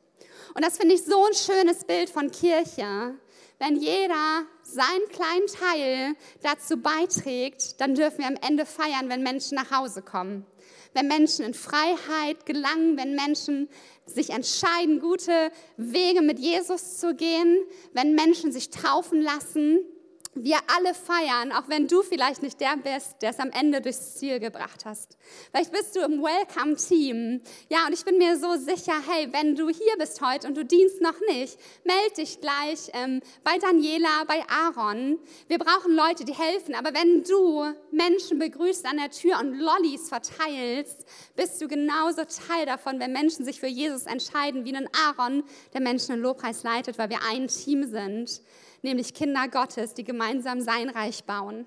Und 0.56 0.66
das 0.66 0.78
finde 0.78 0.96
ich 0.96 1.04
so 1.04 1.24
ein 1.26 1.34
schönes 1.34 1.84
Bild 1.86 2.10
von 2.10 2.32
Kirche. 2.32 3.16
Wenn 3.60 3.76
jeder 3.76 4.42
seinen 4.64 5.08
kleinen 5.10 5.46
Teil 5.46 6.16
dazu 6.42 6.78
beiträgt, 6.78 7.80
dann 7.80 7.94
dürfen 7.94 8.20
wir 8.20 8.28
am 8.28 8.38
Ende 8.42 8.66
feiern, 8.66 9.08
wenn 9.08 9.22
Menschen 9.22 9.56
nach 9.56 9.70
Hause 9.70 10.02
kommen. 10.02 10.46
Wenn 10.94 11.08
Menschen 11.08 11.46
in 11.46 11.54
Freiheit 11.54 12.48
gelangen, 12.48 12.98
wenn 12.98 13.16
Menschen 13.16 13.70
sich 14.08 14.32
entscheiden, 14.32 15.00
gute 15.00 15.52
Wege 15.78 16.22
mit 16.24 16.40
Jesus 16.40 16.98
zu 16.98 17.14
gehen, 17.14 17.60
wenn 17.94 18.16
Menschen 18.16 18.52
sich 18.52 18.72
taufen 18.72 19.22
lassen, 19.22 19.80
wir 20.34 20.58
alle 20.76 20.94
feiern, 20.94 21.52
auch 21.52 21.68
wenn 21.68 21.88
du 21.88 22.04
vielleicht 22.04 22.42
nicht 22.42 22.62
der 22.62 22.78
bist, 22.78 23.22
der 23.22 23.32
es 23.32 23.40
am 23.40 23.52
Ende 23.52 23.82
durchs 23.82 24.16
Ziel 24.16 24.40
gebracht 24.40 24.86
hast. 24.86 25.18
Vielleicht 25.52 25.74
bist 25.74 25.96
du 25.96 26.00
im 26.00 26.22
Welcome-Team. 26.24 27.42
Ja, 27.70 27.86
und 27.86 27.94
ich 27.94 28.06
bin 28.06 28.18
mir 28.18 28.38
so 28.38 28.56
sicher, 28.56 28.94
hey, 29.10 29.28
wenn 29.34 29.56
du 29.56 29.68
hier 29.68 29.98
bist 29.98 30.22
heute 30.22 30.48
und 30.48 30.56
du 30.56 30.64
dienst 30.64 31.02
noch 31.02 31.20
nicht, 31.28 31.58
melde 31.84 32.16
dich 32.18 32.40
gleich 32.40 32.90
ähm, 32.94 33.22
bei 33.44 33.58
Daniela, 33.58 34.24
bei 34.26 34.42
Aaron. 34.48 35.20
Wir 35.50 35.58
brauchen 35.58 35.94
Leute, 35.94 36.24
die 36.24 36.34
helfen. 36.34 36.76
Aber 36.76 36.94
wenn 36.94 37.24
du 37.24 37.66
Menschen 37.92 38.40
begrüßt 38.40 38.86
an 38.86 38.98
der 38.98 39.12
Tür 39.12 39.38
und 39.38 39.60
Lollis 39.60 40.08
verteilst, 40.08 41.06
bist 41.36 41.62
du 41.62 41.68
genauso 41.68 42.24
Teil 42.24 42.66
davon, 42.66 43.02
wenn 43.02 43.12
Menschen 43.12 43.44
sich 43.44 43.60
für 43.60 43.68
Jesus 43.68 44.06
entscheiden, 44.06 44.64
wie 44.64 44.76
ein 44.76 44.88
Aaron, 44.94 45.44
der 45.74 45.82
Menschen 45.82 46.16
in 46.16 46.22
Lobpreis 46.22 46.64
leitet, 46.64 46.98
weil 46.98 47.10
wir 47.10 47.20
ein 47.30 47.50
Team 47.50 47.84
sind 47.84 48.42
nämlich 48.82 49.14
Kinder 49.14 49.48
Gottes, 49.48 49.94
die 49.94 50.04
gemeinsam 50.04 50.62
sein 50.62 50.90
Reich 50.90 51.24
bauen. 51.24 51.66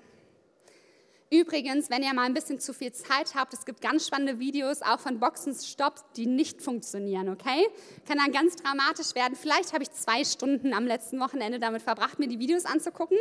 Übrigens, 1.31 1.89
wenn 1.89 2.03
ihr 2.03 2.13
mal 2.13 2.23
ein 2.23 2.33
bisschen 2.33 2.59
zu 2.59 2.71
viel 2.71 2.93
Zeit 2.93 3.33
habt, 3.33 3.53
es 3.53 3.65
gibt 3.65 3.81
ganz 3.81 4.07
spannende 4.07 4.39
Videos 4.39 4.81
auch 4.81 4.99
von 4.99 5.19
Boxenstopp, 5.19 6.13
die 6.13 6.27
nicht 6.27 6.61
funktionieren, 6.61 7.29
okay? 7.29 7.67
Kann 8.07 8.19
dann 8.19 8.31
ganz 8.31 8.55
dramatisch 8.55 9.15
werden. 9.15 9.35
Vielleicht 9.35 9.73
habe 9.73 9.83
ich 9.83 9.91
zwei 9.91 10.23
Stunden 10.23 10.73
am 10.73 10.85
letzten 10.85 11.19
Wochenende 11.19 11.59
damit 11.59 11.81
verbracht, 11.81 12.19
mir 12.19 12.27
die 12.27 12.37
Videos 12.37 12.65
anzugucken. 12.65 13.17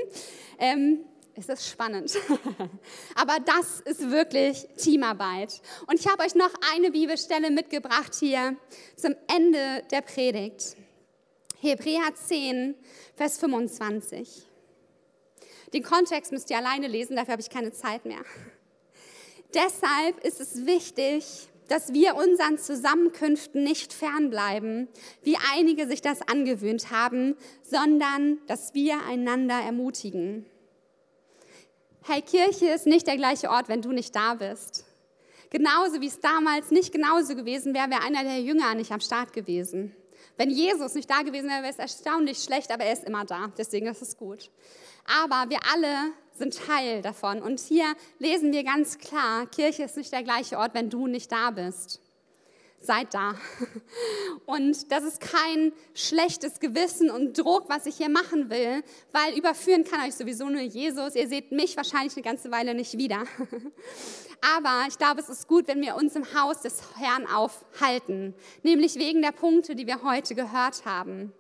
Ähm, 0.59 1.01
es 1.35 1.49
ist 1.49 1.69
spannend. 1.69 2.13
Aber 3.15 3.39
das 3.45 3.81
ist 3.81 4.11
wirklich 4.11 4.67
Teamarbeit. 4.77 5.61
Und 5.87 5.99
ich 5.99 6.07
habe 6.07 6.23
euch 6.23 6.35
noch 6.35 6.53
eine 6.75 6.91
Bibelstelle 6.91 7.51
mitgebracht 7.51 8.15
hier 8.15 8.57
zum 8.97 9.15
Ende 9.35 9.83
der 9.91 10.03
Predigt. 10.03 10.77
Hebräer 11.61 12.15
10, 12.15 12.75
Vers 13.17 13.39
25. 13.39 14.47
Den 15.73 15.83
Kontext 15.83 16.31
müsst 16.33 16.51
ihr 16.51 16.59
alleine 16.59 16.89
lesen, 16.89 17.17
dafür 17.17 17.33
habe 17.33 17.43
ich 17.43 17.51
keine 17.51 17.73
Zeit 17.73 18.05
mehr. 18.05 18.23
Deshalb 19.55 20.25
ist 20.25 20.41
es 20.41 20.67
wichtig, 20.67 21.49
dass 21.69 21.93
wir 21.93 22.17
unseren 22.17 22.59
Zusammenkünften 22.59 23.63
nicht 23.63 23.93
fernbleiben, 23.93 24.89
wie 25.23 25.37
einige 25.55 25.87
sich 25.87 26.03
das 26.03 26.23
angewöhnt 26.23 26.91
haben, 26.91 27.37
sondern 27.63 28.39
dass 28.47 28.75
wir 28.75 29.03
einander 29.07 29.59
ermutigen. 29.61 30.45
Hey, 32.03 32.21
Kirche 32.21 32.67
ist 32.67 32.87
nicht 32.87 33.07
der 33.07 33.17
gleiche 33.17 33.49
Ort, 33.49 33.69
wenn 33.69 33.81
du 33.81 33.93
nicht 33.93 34.15
da 34.15 34.35
bist. 34.35 34.85
Genauso 35.49 36.01
wie 36.01 36.09
es 36.09 36.21
damals 36.21 36.71
nicht 36.71 36.93
genauso 36.93 37.35
gewesen 37.35 37.75
wäre, 37.75 37.89
wäre 37.89 38.03
einer 38.03 38.25
der 38.25 38.41
Jünger 38.41 38.75
nicht 38.75 38.93
am 38.93 39.01
Start 39.01 39.33
gewesen. 39.33 39.95
Wenn 40.37 40.51
Jesus 40.51 40.95
nicht 40.95 41.09
da 41.09 41.23
gewesen 41.23 41.49
wäre, 41.49 41.63
wäre 41.63 41.73
es 41.73 41.79
erstaunlich 41.79 42.43
schlecht, 42.43 42.73
aber 42.73 42.85
er 42.85 42.93
ist 42.93 43.05
immer 43.05 43.25
da. 43.25 43.53
Deswegen 43.57 43.87
ist 43.87 44.03
es 44.03 44.17
gut. 44.17 44.51
Aber 45.05 45.49
wir 45.51 45.59
alle 45.73 46.13
sind 46.33 46.59
Teil 46.67 47.03
davon. 47.03 47.41
Und 47.41 47.61
hier 47.61 47.95
lesen 48.19 48.53
wir 48.53 48.65
ganz 48.65 48.99
klar, 48.99 49.47
Kirche 49.47 49.85
ist 49.85 49.97
nicht 49.97 50.13
der 50.13 50.23
gleiche 50.23 50.59
Ort, 50.59 50.75
wenn 50.75 50.91
du 50.91 51.07
nicht 51.07 51.31
da 51.31 51.51
bist. 51.51 52.01
Seid 52.85 53.15
da. 53.15 53.35
Und 54.47 54.93
das 54.93 55.05
ist 55.05 55.19
kein 55.19 55.73
schlechtes 55.95 56.61
Gewissen 56.61 57.11
und 57.11 57.39
Druck, 57.39 57.71
was 57.71 57.87
ich 57.87 57.97
hier 57.97 58.11
machen 58.11 58.51
will, 58.51 58.83
weil 59.11 59.39
überführen 59.39 59.85
kann 59.85 60.07
euch 60.07 60.15
sowieso 60.15 60.51
nur 60.51 60.61
Jesus. 60.61 61.15
Ihr 61.15 61.27
seht 61.27 61.51
mich 61.51 61.79
wahrscheinlich 61.79 62.15
eine 62.15 62.23
ganze 62.23 62.51
Weile 62.51 62.75
nicht 62.75 62.99
wieder. 62.99 63.25
Aber 64.57 64.85
ich 64.87 64.99
glaube, 64.99 65.23
es 65.23 65.31
ist 65.31 65.49
gut, 65.49 65.67
wenn 65.67 65.81
wir 65.81 65.97
uns 65.97 66.15
im 66.15 66.27
Haus 66.35 66.61
des 66.61 66.83
Herrn 66.99 67.27
aufhalten, 67.27 68.35
nämlich 68.63 68.97
wegen 68.97 69.23
der 69.23 69.33
Punkte, 69.33 69.75
die 69.75 69.87
wir 69.87 70.03
heute 70.03 70.35
gehört 70.35 70.85
haben. 70.85 71.33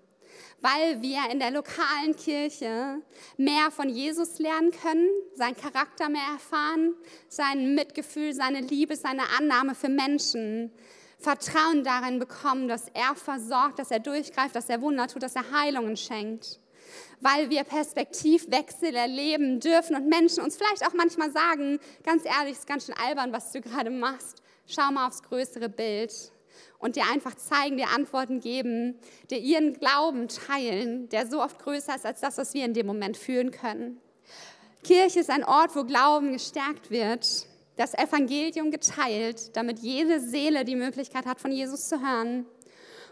Weil 0.63 1.03
wir 1.03 1.31
in 1.31 1.41
der 1.41 1.51
lokalen 1.51 2.17
Kirche 2.17 3.03
mehr 3.37 3.71
von 3.71 3.91
Jesus 3.91 4.39
lernen 4.39 4.71
können, 4.71 5.11
seinen 5.35 5.57
Charakter 5.57 6.09
mehr 6.09 6.27
erfahren, 6.33 6.95
sein 7.29 7.75
Mitgefühl, 7.75 8.33
seine 8.33 8.61
Liebe, 8.63 8.97
seine 8.97 9.25
Annahme 9.37 9.75
für 9.75 9.91
Menschen, 9.91 10.73
Vertrauen 11.25 11.83
darin 11.83 12.19
bekommen, 12.19 12.69
dass 12.69 12.89
er 12.93 13.15
versorgt, 13.17 13.79
dass 13.79 13.91
er 13.91 13.99
durchgreift, 13.99 14.55
dass 14.55 14.69
er 14.69 14.83
Wunder 14.83 15.09
tut, 15.09 15.23
dass 15.23 15.35
er 15.35 15.51
Heilungen 15.51 15.97
schenkt 15.97 16.61
weil 17.21 17.49
wir 17.51 17.65
Perspektivwechsel 17.65 18.95
erleben 18.95 19.59
dürfen 19.61 19.97
und 19.97 20.09
Menschen 20.09 20.43
uns 20.43 20.57
vielleicht 20.57 20.87
auch 20.87 20.93
manchmal 20.95 21.33
sagen, 21.33 21.81
ganz 22.05 22.25
ehrlich, 22.25 22.53
ist 22.53 22.67
ganz 22.67 22.87
schön 22.87 22.95
albern, 22.97 23.33
was 23.33 23.51
du 23.53 23.63
gerade 23.63 23.91
machst. 23.91 24.43
Schau 24.67 24.91
mal 24.93 25.07
aufs 25.07 25.23
größere 25.23 25.69
Bild 25.69 26.13
und 26.79 26.97
dir 26.97 27.05
einfach 27.11 27.35
zeigen, 27.35 27.77
dir 27.77 27.89
Antworten 27.89 28.41
geben, 28.41 28.99
dir 29.31 29.39
ihren 29.39 29.75
Glauben 29.75 30.29
teilen, 30.29 31.09
der 31.09 31.27
so 31.27 31.43
oft 31.43 31.59
größer 31.59 31.95
ist 31.95 32.07
als 32.07 32.21
das, 32.21 32.39
was 32.39 32.55
wir 32.55 32.65
in 32.65 32.75
dem 32.75 32.87
Moment 32.87 33.17
fühlen 33.17 33.51
können. 33.51 34.01
Kirche 34.83 35.21
ist 35.21 35.31
ein 35.31 35.45
Ort, 35.45 35.75
wo 35.75 35.85
Glauben 35.85 36.33
gestärkt 36.33 36.91
wird, 36.91 37.47
das 37.77 37.95
Evangelium 37.95 38.71
geteilt, 38.71 39.57
damit 39.57 39.81
jede 39.81 40.21
Seele 40.21 40.65
die 40.65 40.77
Möglichkeit 40.77 41.27
hat, 41.27 41.41
von 41.41 41.51
Jesus 41.51 41.89
zu 41.89 42.01
hören 42.01 42.47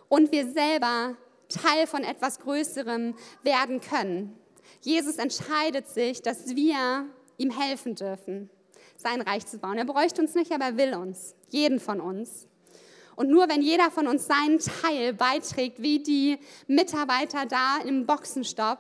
und 0.09 0.31
wir 0.31 0.51
selber 0.51 1.17
Teil 1.49 1.87
von 1.87 2.05
etwas 2.05 2.39
Größerem 2.41 3.15
werden 3.43 3.81
können. 3.81 4.39
Jesus 4.81 5.17
entscheidet 5.17 5.89
sich, 5.89 6.23
dass 6.23 6.55
wir 6.55 7.07
ihm 7.37 7.51
helfen 7.51 7.95
dürfen, 7.95 8.51
sein 8.97 9.21
Reich 9.21 9.47
zu 9.47 9.59
bauen. 9.59 9.79
Er 9.79 9.85
bräuchte 9.85 10.23
uns 10.23 10.35
nicht, 10.35 10.53
aber 10.53 10.67
er 10.67 10.77
will 10.77 10.95
uns, 10.95 11.35
jeden 11.51 11.81
von 11.81 12.01
uns. 12.01 12.49
Und 13.15 13.29
nur 13.29 13.49
wenn 13.49 13.63
jeder 13.63 13.91
von 13.91 14.07
uns 14.07 14.27
seinen 14.27 14.59
Teil 14.59 15.13
beiträgt, 15.13 15.83
wie 15.83 16.03
die 16.03 16.39
Mitarbeiter 16.67 17.47
da 17.47 17.79
im 17.85 18.07
Boxenstopp, 18.07 18.79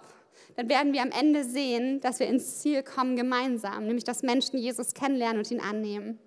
dann 0.57 0.69
werden 0.69 0.93
wir 0.93 1.03
am 1.03 1.11
Ende 1.11 1.45
sehen, 1.45 2.01
dass 2.01 2.19
wir 2.21 2.27
ins 2.27 2.61
Ziel 2.61 2.83
kommen 2.83 3.17
gemeinsam, 3.17 3.87
nämlich 3.87 4.05
dass 4.05 4.23
Menschen 4.23 4.59
Jesus 4.59 4.95
kennenlernen 4.95 5.39
und 5.39 5.51
ihn 5.51 5.61
annehmen. 5.61 6.19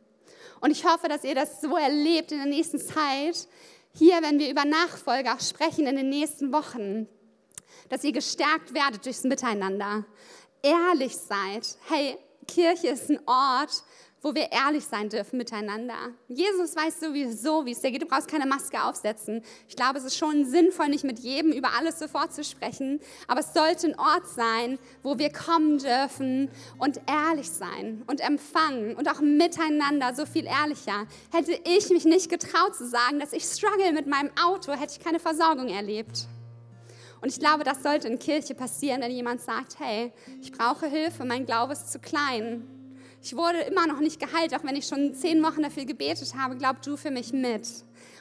Und 0.61 0.71
ich 0.71 0.85
hoffe, 0.85 1.07
dass 1.07 1.23
ihr 1.23 1.35
das 1.35 1.61
so 1.61 1.75
erlebt 1.75 2.31
in 2.31 2.37
der 2.39 2.47
nächsten 2.47 2.79
Zeit, 2.79 3.47
hier, 3.93 4.21
wenn 4.21 4.39
wir 4.39 4.49
über 4.49 4.65
Nachfolge 4.65 5.33
auch 5.33 5.39
sprechen 5.39 5.87
in 5.87 5.95
den 5.95 6.09
nächsten 6.09 6.51
Wochen, 6.51 7.07
dass 7.89 8.03
ihr 8.03 8.11
gestärkt 8.11 8.73
werdet 8.73 9.05
durchs 9.05 9.23
Miteinander, 9.23 10.05
ehrlich 10.61 11.15
seid. 11.15 11.77
Hey, 11.87 12.17
Kirche 12.47 12.87
ist 12.87 13.09
ein 13.09 13.19
Ort, 13.25 13.83
wo 14.25 14.33
wir 14.33 14.51
ehrlich 14.51 14.83
sein 14.83 15.07
dürfen 15.07 15.37
miteinander. 15.37 15.93
Jesus 16.27 16.75
weiß 16.75 16.99
sowieso, 16.99 17.63
wie 17.67 17.73
es 17.73 17.81
dir 17.81 17.91
geht. 17.91 18.01
Du 18.01 18.07
brauchst 18.07 18.27
keine 18.27 18.47
Maske 18.47 18.83
aufsetzen. 18.83 19.43
Ich 19.67 19.75
glaube, 19.75 19.99
es 19.99 20.03
ist 20.03 20.17
schon 20.17 20.45
sinnvoll, 20.45 20.87
nicht 20.87 21.03
mit 21.03 21.19
jedem 21.19 21.51
über 21.51 21.69
alles 21.77 21.99
sofort 21.99 22.33
zu 22.33 22.43
sprechen, 22.43 22.99
aber 23.27 23.41
es 23.41 23.53
sollte 23.53 23.85
ein 23.85 23.99
Ort 23.99 24.27
sein, 24.27 24.79
wo 25.03 25.19
wir 25.19 25.31
kommen 25.31 25.77
dürfen 25.77 26.49
und 26.79 26.99
ehrlich 27.07 27.51
sein 27.51 28.01
und 28.07 28.19
empfangen 28.19 28.95
und 28.95 29.07
auch 29.11 29.21
miteinander 29.21 30.15
so 30.15 30.25
viel 30.25 30.47
ehrlicher. 30.47 31.05
Hätte 31.31 31.51
ich 31.63 31.91
mich 31.91 32.05
nicht 32.05 32.27
getraut 32.27 32.75
zu 32.75 32.87
sagen, 32.87 33.19
dass 33.19 33.31
ich 33.31 33.43
struggle 33.43 33.93
mit 33.93 34.07
meinem 34.07 34.31
Auto, 34.43 34.71
hätte 34.71 34.93
ich 34.97 35.05
keine 35.05 35.19
Versorgung 35.19 35.67
erlebt. 35.67 36.25
Und 37.21 37.29
ich 37.29 37.39
glaube, 37.39 37.63
das 37.63 37.83
sollte 37.83 38.07
in 38.07 38.17
Kirche 38.17 38.55
passieren, 38.55 39.01
wenn 39.01 39.11
jemand 39.11 39.41
sagt, 39.41 39.77
hey, 39.77 40.11
ich 40.41 40.51
brauche 40.51 40.87
Hilfe, 40.87 41.25
mein 41.25 41.45
Glaube 41.45 41.73
ist 41.73 41.91
zu 41.91 41.99
klein. 41.99 42.74
Ich 43.25 43.35
wurde 43.35 43.57
immer 43.61 43.87
noch 43.87 44.01
nicht 44.01 44.19
geheilt, 44.19 44.53
auch 44.53 44.63
wenn 44.63 44.75
ich 44.75 44.85
schon 44.85 45.15
zehn 45.15 45.41
Wochen 45.41 45.63
dafür 45.63 45.85
gebetet 45.85 46.35
habe. 46.37 46.57
Glaub 46.57 46.83
du 46.83 46.95
für 46.95 47.09
mich 47.09 47.33
mit. 47.33 47.67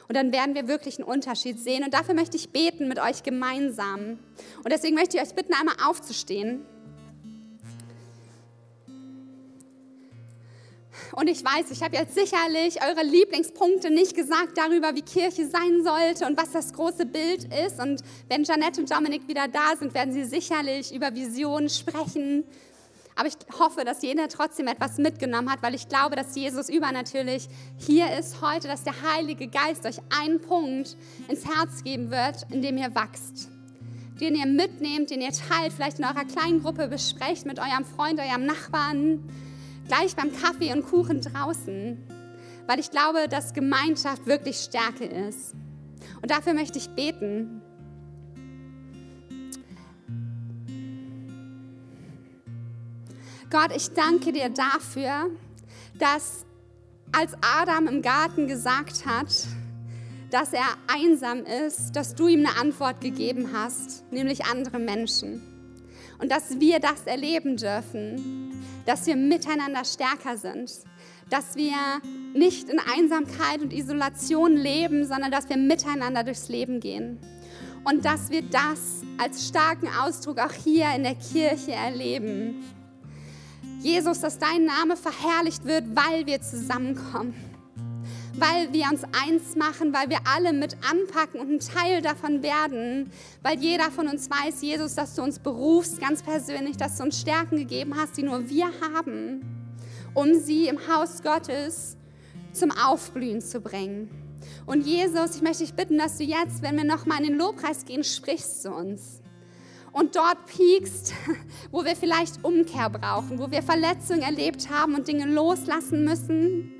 Und 0.07 0.17
dann 0.17 0.31
werden 0.31 0.55
wir 0.55 0.67
wirklich 0.67 0.97
einen 0.97 1.07
Unterschied 1.07 1.59
sehen. 1.59 1.83
Und 1.83 1.93
dafür 1.93 2.15
möchte 2.15 2.37
ich 2.37 2.49
beten 2.49 2.87
mit 2.87 2.97
euch 2.97 3.21
gemeinsam. 3.21 4.17
Und 4.63 4.71
deswegen 4.71 4.95
möchte 4.95 5.17
ich 5.17 5.23
euch 5.23 5.35
bitten, 5.35 5.53
einmal 5.53 5.75
aufzustehen. 5.87 6.65
Und 11.11 11.29
ich 11.29 11.45
weiß, 11.45 11.69
ich 11.69 11.83
habe 11.83 11.95
jetzt 11.97 12.15
sicherlich 12.15 12.83
eure 12.83 13.03
Lieblingspunkte 13.05 13.91
nicht 13.91 14.15
gesagt 14.15 14.57
darüber, 14.57 14.95
wie 14.95 15.03
Kirche 15.03 15.47
sein 15.47 15.83
sollte 15.83 16.25
und 16.25 16.35
was 16.35 16.49
das 16.49 16.73
große 16.73 17.05
Bild 17.05 17.43
ist. 17.63 17.79
Und 17.79 18.01
wenn 18.27 18.43
Janette 18.43 18.81
und 18.81 18.89
Dominik 18.89 19.27
wieder 19.27 19.47
da 19.49 19.77
sind, 19.77 19.93
werden 19.93 20.15
sie 20.15 20.23
sicherlich 20.23 20.91
über 20.95 21.13
Visionen 21.13 21.69
sprechen. 21.69 22.43
Aber 23.15 23.27
ich 23.27 23.35
hoffe, 23.59 23.85
dass 23.85 24.01
jeder 24.01 24.27
trotzdem 24.27 24.67
etwas 24.67 24.97
mitgenommen 24.97 25.49
hat, 25.49 25.63
weil 25.63 25.73
ich 25.73 25.87
glaube, 25.87 26.15
dass 26.15 26.35
Jesus 26.35 26.69
übernatürlich 26.69 27.47
hier 27.77 28.17
ist 28.17 28.41
heute, 28.41 28.67
dass 28.67 28.83
der 28.83 28.93
Heilige 29.13 29.47
Geist 29.47 29.85
euch 29.85 29.99
einen 30.21 30.41
Punkt 30.41 30.97
ins 31.29 31.45
Herz 31.45 31.83
geben 31.83 32.11
wird, 32.11 32.45
in 32.51 32.61
dem 32.61 32.77
ihr 32.77 32.93
wachst 32.93 33.49
den 34.19 34.35
ihr 34.35 34.45
mitnehmt, 34.45 35.09
den 35.09 35.21
ihr 35.21 35.31
teilt, 35.31 35.73
vielleicht 35.73 35.99
in 35.99 36.05
eurer 36.05 36.25
kleinen 36.25 36.61
Gruppe 36.61 36.87
besprecht 36.87 37.45
mit 37.45 37.59
eurem 37.59 37.85
Freund, 37.85 38.19
eurem 38.19 38.45
Nachbarn, 38.45 39.23
gleich 39.87 40.15
beim 40.15 40.31
Kaffee 40.31 40.71
und 40.73 40.85
Kuchen 40.85 41.21
draußen, 41.21 41.97
weil 42.67 42.79
ich 42.79 42.91
glaube, 42.91 43.27
dass 43.29 43.53
Gemeinschaft 43.53 44.25
wirklich 44.25 44.57
Stärke 44.57 45.05
ist. 45.05 45.53
Und 46.21 46.31
dafür 46.31 46.53
möchte 46.53 46.77
ich 46.77 46.89
beten. 46.89 47.61
Gott, 53.49 53.75
ich 53.75 53.91
danke 53.91 54.31
dir 54.31 54.49
dafür, 54.49 55.29
dass 55.97 56.45
als 57.11 57.33
Adam 57.41 57.87
im 57.87 58.01
Garten 58.01 58.47
gesagt 58.47 59.05
hat, 59.05 59.47
dass 60.31 60.51
er 60.51 60.65
einsam 60.87 61.43
ist, 61.45 61.95
dass 61.95 62.15
du 62.15 62.27
ihm 62.27 62.45
eine 62.45 62.57
Antwort 62.59 63.01
gegeben 63.01 63.51
hast, 63.53 64.11
nämlich 64.11 64.45
andere 64.45 64.79
Menschen. 64.79 65.41
Und 66.19 66.31
dass 66.31 66.59
wir 66.59 66.79
das 66.79 67.05
erleben 67.05 67.57
dürfen, 67.57 68.51
dass 68.85 69.05
wir 69.05 69.15
miteinander 69.15 69.85
stärker 69.85 70.37
sind, 70.37 70.71
dass 71.29 71.55
wir 71.55 71.73
nicht 72.33 72.69
in 72.69 72.79
Einsamkeit 72.79 73.61
und 73.61 73.73
Isolation 73.73 74.55
leben, 74.55 75.05
sondern 75.05 75.31
dass 75.31 75.49
wir 75.49 75.57
miteinander 75.57 76.23
durchs 76.23 76.49
Leben 76.49 76.79
gehen. 76.79 77.19
Und 77.83 78.05
dass 78.05 78.31
wir 78.31 78.41
das 78.41 79.03
als 79.17 79.47
starken 79.47 79.87
Ausdruck 79.87 80.39
auch 80.39 80.51
hier 80.51 80.87
in 80.95 81.03
der 81.03 81.15
Kirche 81.15 81.73
erleben. 81.73 82.63
Jesus, 83.81 84.19
dass 84.19 84.39
dein 84.39 84.65
Name 84.65 84.97
verherrlicht 84.97 85.65
wird, 85.65 85.83
weil 85.95 86.25
wir 86.25 86.41
zusammenkommen. 86.41 87.33
Weil 88.37 88.73
wir 88.73 88.85
uns 88.91 89.03
eins 89.03 89.55
machen, 89.55 89.93
weil 89.93 90.09
wir 90.09 90.19
alle 90.25 90.51
mit 90.51 90.75
anpacken 90.89 91.39
und 91.39 91.51
ein 91.51 91.59
Teil 91.59 92.01
davon 92.01 92.43
werden, 92.43 93.11
weil 93.41 93.59
jeder 93.59 93.91
von 93.91 94.07
uns 94.07 94.29
weiß, 94.29 94.61
Jesus, 94.61 94.95
dass 94.95 95.15
du 95.15 95.21
uns 95.21 95.39
berufst, 95.39 96.01
ganz 96.01 96.21
persönlich, 96.21 96.75
dass 96.75 96.97
du 96.97 97.03
uns 97.03 97.21
Stärken 97.21 97.57
gegeben 97.57 97.95
hast, 97.95 98.17
die 98.17 98.23
nur 98.23 98.49
wir 98.49 98.67
haben, 98.93 99.41
um 100.13 100.33
sie 100.33 100.67
im 100.67 100.79
Haus 100.87 101.23
Gottes 101.23 101.95
zum 102.51 102.71
Aufblühen 102.71 103.39
zu 103.39 103.61
bringen. 103.61 104.09
Und 104.65 104.85
Jesus, 104.85 105.37
ich 105.37 105.41
möchte 105.41 105.63
dich 105.63 105.73
bitten, 105.73 105.97
dass 105.97 106.17
du 106.17 106.23
jetzt, 106.23 106.61
wenn 106.61 106.75
wir 106.75 106.83
nochmal 106.83 107.19
in 107.19 107.29
den 107.29 107.37
Lobpreis 107.37 107.85
gehen, 107.85 108.03
sprichst 108.03 108.63
zu 108.63 108.71
uns 108.71 109.21
und 109.95 110.17
dort 110.17 110.45
piekst, 110.45 111.13
wo 111.71 111.85
wir 111.85 111.95
vielleicht 111.95 112.43
Umkehr 112.43 112.89
brauchen, 112.89 113.39
wo 113.39 113.49
wir 113.49 113.63
Verletzungen 113.63 114.23
erlebt 114.23 114.69
haben 114.69 114.93
und 114.93 115.07
Dinge 115.07 115.25
loslassen 115.25 116.03
müssen, 116.03 116.71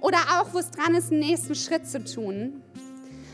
oder 0.00 0.18
auch, 0.18 0.52
wo 0.52 0.58
es 0.58 0.70
dran 0.70 0.94
ist, 0.94 1.10
einen 1.10 1.20
nächsten 1.20 1.54
Schritt 1.54 1.86
zu 1.86 2.02
tun. 2.02 2.62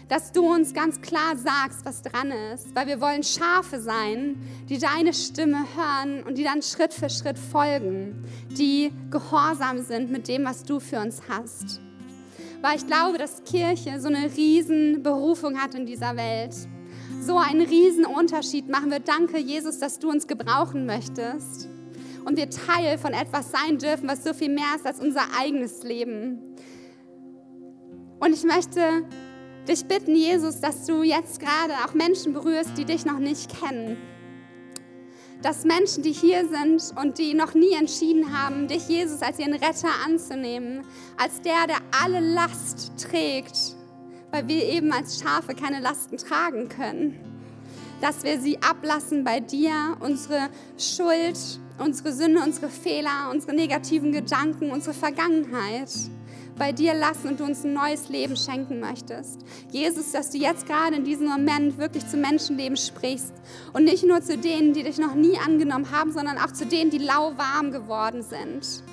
Dass 0.09 0.33
du 0.33 0.53
uns 0.53 0.75
ganz 0.75 1.01
klar 1.01 1.37
sagst, 1.37 1.85
was 1.85 2.03
dran 2.03 2.33
ist, 2.53 2.75
weil 2.75 2.89
wir 2.89 3.01
wollen 3.01 3.23
Schafe 3.23 3.81
sein, 3.81 4.37
die 4.69 4.79
deine 4.79 5.15
Stimme 5.15 5.65
hören 5.77 6.25
und 6.25 6.37
die 6.37 6.45
dann 6.45 6.63
Schritt 6.63 6.93
für 6.93 7.09
Schritt 7.09 7.39
folgen, 7.39 8.25
die 8.51 8.93
gehorsam 9.11 9.83
sind 9.83 10.11
mit 10.11 10.27
dem, 10.27 10.45
was 10.45 10.65
du 10.65 10.81
für 10.81 11.01
uns 11.01 11.23
hast. 11.29 11.81
Weil 12.63 12.77
ich 12.77 12.87
glaube, 12.87 13.19
dass 13.19 13.45
Kirche 13.45 14.01
so 14.01 14.09
eine 14.09 14.31
riesen 14.37 15.03
Berufung 15.03 15.61
hat 15.61 15.75
in 15.77 15.87
dieser 15.87 16.17
Welt 16.17 16.55
so 17.21 17.39
einen 17.39 17.63
riesen 17.63 18.05
Unterschied 18.05 18.69
machen 18.69 18.91
wird. 18.91 19.09
Danke, 19.09 19.39
Jesus, 19.39 19.79
dass 19.79 19.99
du 19.99 20.11
uns 20.11 20.27
gebrauchen 20.27 20.87
möchtest 20.87 21.69
und 22.25 22.37
wir 22.37 22.51
Teil 22.51 22.99
von 22.99 23.13
etwas 23.13 23.51
sein 23.51 23.79
dürfen, 23.79 24.09
was 24.09 24.25
so 24.25 24.33
viel 24.35 24.51
mehr 24.51 24.75
ist 24.77 24.87
als 24.87 25.01
unser 25.01 25.23
eigenes 25.39 25.83
Leben. 25.83 26.39
Und 28.21 28.35
ich 28.35 28.45
möchte 28.45 29.05
dich 29.67 29.85
bitten, 29.87 30.15
Jesus, 30.15 30.61
dass 30.61 30.87
du 30.87 31.03
jetzt 31.03 31.41
gerade 31.41 31.75
auch 31.85 31.95
Menschen 31.95 32.33
berührst, 32.33 32.77
die 32.77 32.85
dich 32.85 33.05
noch 33.05 33.19
nicht 33.19 33.51
kennen. 33.61 33.97
Dass 35.43 35.65
Menschen, 35.65 36.03
die 36.03 36.13
hier 36.13 36.47
sind 36.49 36.93
und 37.01 37.17
die 37.19 37.33
noch 37.33 37.55
nie 37.55 37.73
entschieden 37.73 38.37
haben, 38.37 38.69
dich, 38.69 38.89
Jesus, 38.89 39.23
als 39.23 39.39
ihren 39.39 39.55
Retter 39.55 39.89
anzunehmen, 40.05 40.85
als 41.17 41.41
der, 41.41 41.67
der 41.67 41.79
alle 42.03 42.21
Last 42.21 42.93
trägt, 42.99 43.75
weil 44.31 44.49
wir 44.49 44.65
eben 44.65 44.93
als 44.93 45.21
Schafe 45.21 45.55
keine 45.55 45.81
Lasten 45.81 46.17
tragen 46.17 46.69
können. 46.69 47.19
Dass 48.01 48.25
wir 48.25 48.41
sie 48.41 48.59
ablassen 48.63 49.25
bei 49.25 49.41
dir, 49.41 49.97
unsere 50.01 50.49
Schuld, 50.79 51.39
unsere 51.79 52.13
Sünde, 52.13 52.43
unsere 52.43 52.69
Fehler, 52.69 53.31
unsere 53.31 53.55
negativen 53.55 54.13
Gedanken, 54.13 54.71
unsere 54.71 54.95
Vergangenheit 54.95 55.91
bei 56.61 56.73
dir 56.73 56.93
lassen 56.93 57.29
und 57.29 57.41
du 57.41 57.45
uns 57.45 57.65
ein 57.65 57.73
neues 57.73 58.11
Leben 58.11 58.37
schenken 58.37 58.81
möchtest. 58.81 59.41
Jesus, 59.71 60.13
dass 60.13 60.31
du 60.31 60.37
jetzt 60.37 60.67
gerade 60.67 60.95
in 60.95 61.05
diesem 61.05 61.27
Moment 61.27 61.79
wirklich 61.79 62.07
zu 62.07 62.19
Menschenleben 62.19 62.77
sprichst 62.77 63.33
und 63.73 63.85
nicht 63.85 64.05
nur 64.05 64.21
zu 64.21 64.37
denen, 64.37 64.75
die 64.75 64.83
dich 64.83 64.99
noch 64.99 65.15
nie 65.15 65.39
angenommen 65.39 65.91
haben, 65.91 66.13
sondern 66.13 66.37
auch 66.37 66.53
zu 66.53 66.67
denen, 66.67 66.91
die 66.91 66.99
lauwarm 66.99 67.71
geworden 67.71 68.23
sind. 68.23 68.85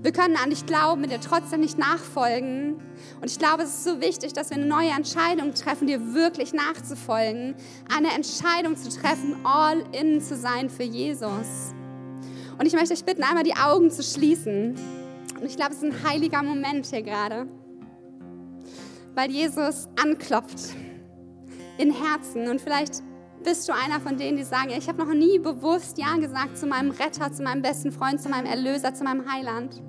Wir 0.00 0.12
können 0.12 0.36
an 0.36 0.48
dich 0.48 0.64
glauben, 0.64 1.02
dir 1.02 1.20
trotzdem 1.20 1.60
nicht 1.60 1.76
nachfolgen. 1.76 2.76
Und 3.20 3.30
ich 3.30 3.38
glaube, 3.38 3.64
es 3.64 3.70
ist 3.70 3.84
so 3.84 4.00
wichtig, 4.00 4.32
dass 4.32 4.50
wir 4.50 4.58
eine 4.58 4.66
neue 4.66 4.90
Entscheidung 4.90 5.52
treffen, 5.54 5.86
dir 5.86 6.14
wirklich 6.14 6.52
nachzufolgen. 6.52 7.56
Eine 7.94 8.12
Entscheidung 8.14 8.76
zu 8.76 8.88
treffen, 8.90 9.36
all 9.44 9.82
in 9.92 10.20
zu 10.20 10.36
sein 10.36 10.70
für 10.70 10.84
Jesus. 10.84 11.74
Und 12.58 12.66
ich 12.66 12.74
möchte 12.74 12.94
euch 12.94 13.04
bitten, 13.04 13.22
einmal 13.22 13.44
die 13.44 13.56
Augen 13.56 13.90
zu 13.90 14.02
schließen. 14.02 14.76
Und 15.40 15.46
ich 15.46 15.56
glaube, 15.56 15.72
es 15.72 15.82
ist 15.82 15.84
ein 15.84 16.08
heiliger 16.08 16.42
Moment 16.42 16.86
hier 16.86 17.02
gerade, 17.02 17.46
weil 19.14 19.30
Jesus 19.30 19.88
anklopft 20.00 20.74
in 21.78 21.92
Herzen. 21.92 22.48
Und 22.48 22.60
vielleicht 22.60 23.02
bist 23.44 23.68
du 23.68 23.72
einer 23.72 24.00
von 24.00 24.16
denen, 24.16 24.36
die 24.36 24.44
sagen, 24.44 24.70
ich 24.70 24.88
habe 24.88 25.04
noch 25.04 25.14
nie 25.14 25.38
bewusst 25.38 25.98
Ja 25.98 26.16
gesagt 26.16 26.58
zu 26.58 26.66
meinem 26.66 26.90
Retter, 26.90 27.32
zu 27.32 27.42
meinem 27.42 27.62
besten 27.62 27.92
Freund, 27.92 28.20
zu 28.20 28.28
meinem 28.28 28.46
Erlöser, 28.46 28.94
zu 28.94 29.04
meinem 29.04 29.30
Heiland. 29.30 29.80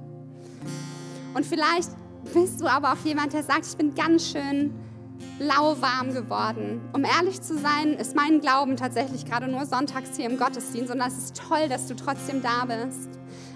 Und 1.34 1.46
vielleicht 1.46 1.90
bist 2.34 2.62
du 2.62 2.68
aber 2.68 2.94
auch 2.94 3.06
jemand, 3.06 3.34
der 3.34 3.44
sagt, 3.44 3.66
ich 3.66 3.78
bin 3.78 3.94
ganz 3.96 4.32
schön 4.32 4.74
lauwarm 5.40 6.14
geworden. 6.14 6.82
Um 6.94 7.04
ehrlich 7.04 7.42
zu 7.42 7.58
sein, 7.58 7.94
ist 7.94 8.16
mein 8.16 8.40
Glauben 8.40 8.78
tatsächlich 8.78 9.26
gerade 9.26 9.48
nur 9.48 9.66
sonntags 9.66 10.16
hier 10.16 10.30
im 10.30 10.38
Gottesdienst 10.38 10.94
und 10.94 11.02
es 11.02 11.18
ist 11.18 11.42
toll, 11.48 11.68
dass 11.70 11.88
du 11.88 11.96
trotzdem 11.96 12.42
da 12.42 12.66
bist. 12.66 13.10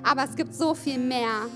Aber 0.04 0.24
es 0.24 0.36
gibt 0.36 0.54
so 0.54 0.74
viel 0.74 1.00
mehr 1.00 1.48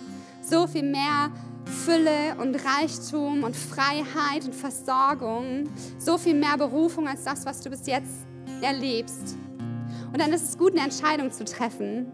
so 0.50 0.68
viel 0.68 0.84
mehr 0.84 1.32
Fülle 1.66 2.36
und 2.40 2.56
Reichtum 2.56 3.44
und 3.44 3.56
Freiheit 3.56 4.46
und 4.46 4.56
Versorgung, 4.56 5.66
so 5.98 6.18
viel 6.18 6.36
mehr 6.36 6.58
Berufung 6.58 7.08
als 7.08 7.24
das, 7.24 7.46
was 7.46 7.60
du 7.62 7.70
bis 7.70 7.86
jetzt 7.88 8.26
erlebst. 8.62 9.38
Und 10.14 10.22
dann 10.22 10.32
ist 10.32 10.44
es 10.44 10.58
gut, 10.58 10.72
eine 10.72 10.84
Entscheidung 10.84 11.32
zu 11.32 11.44
treffen. 11.44 12.08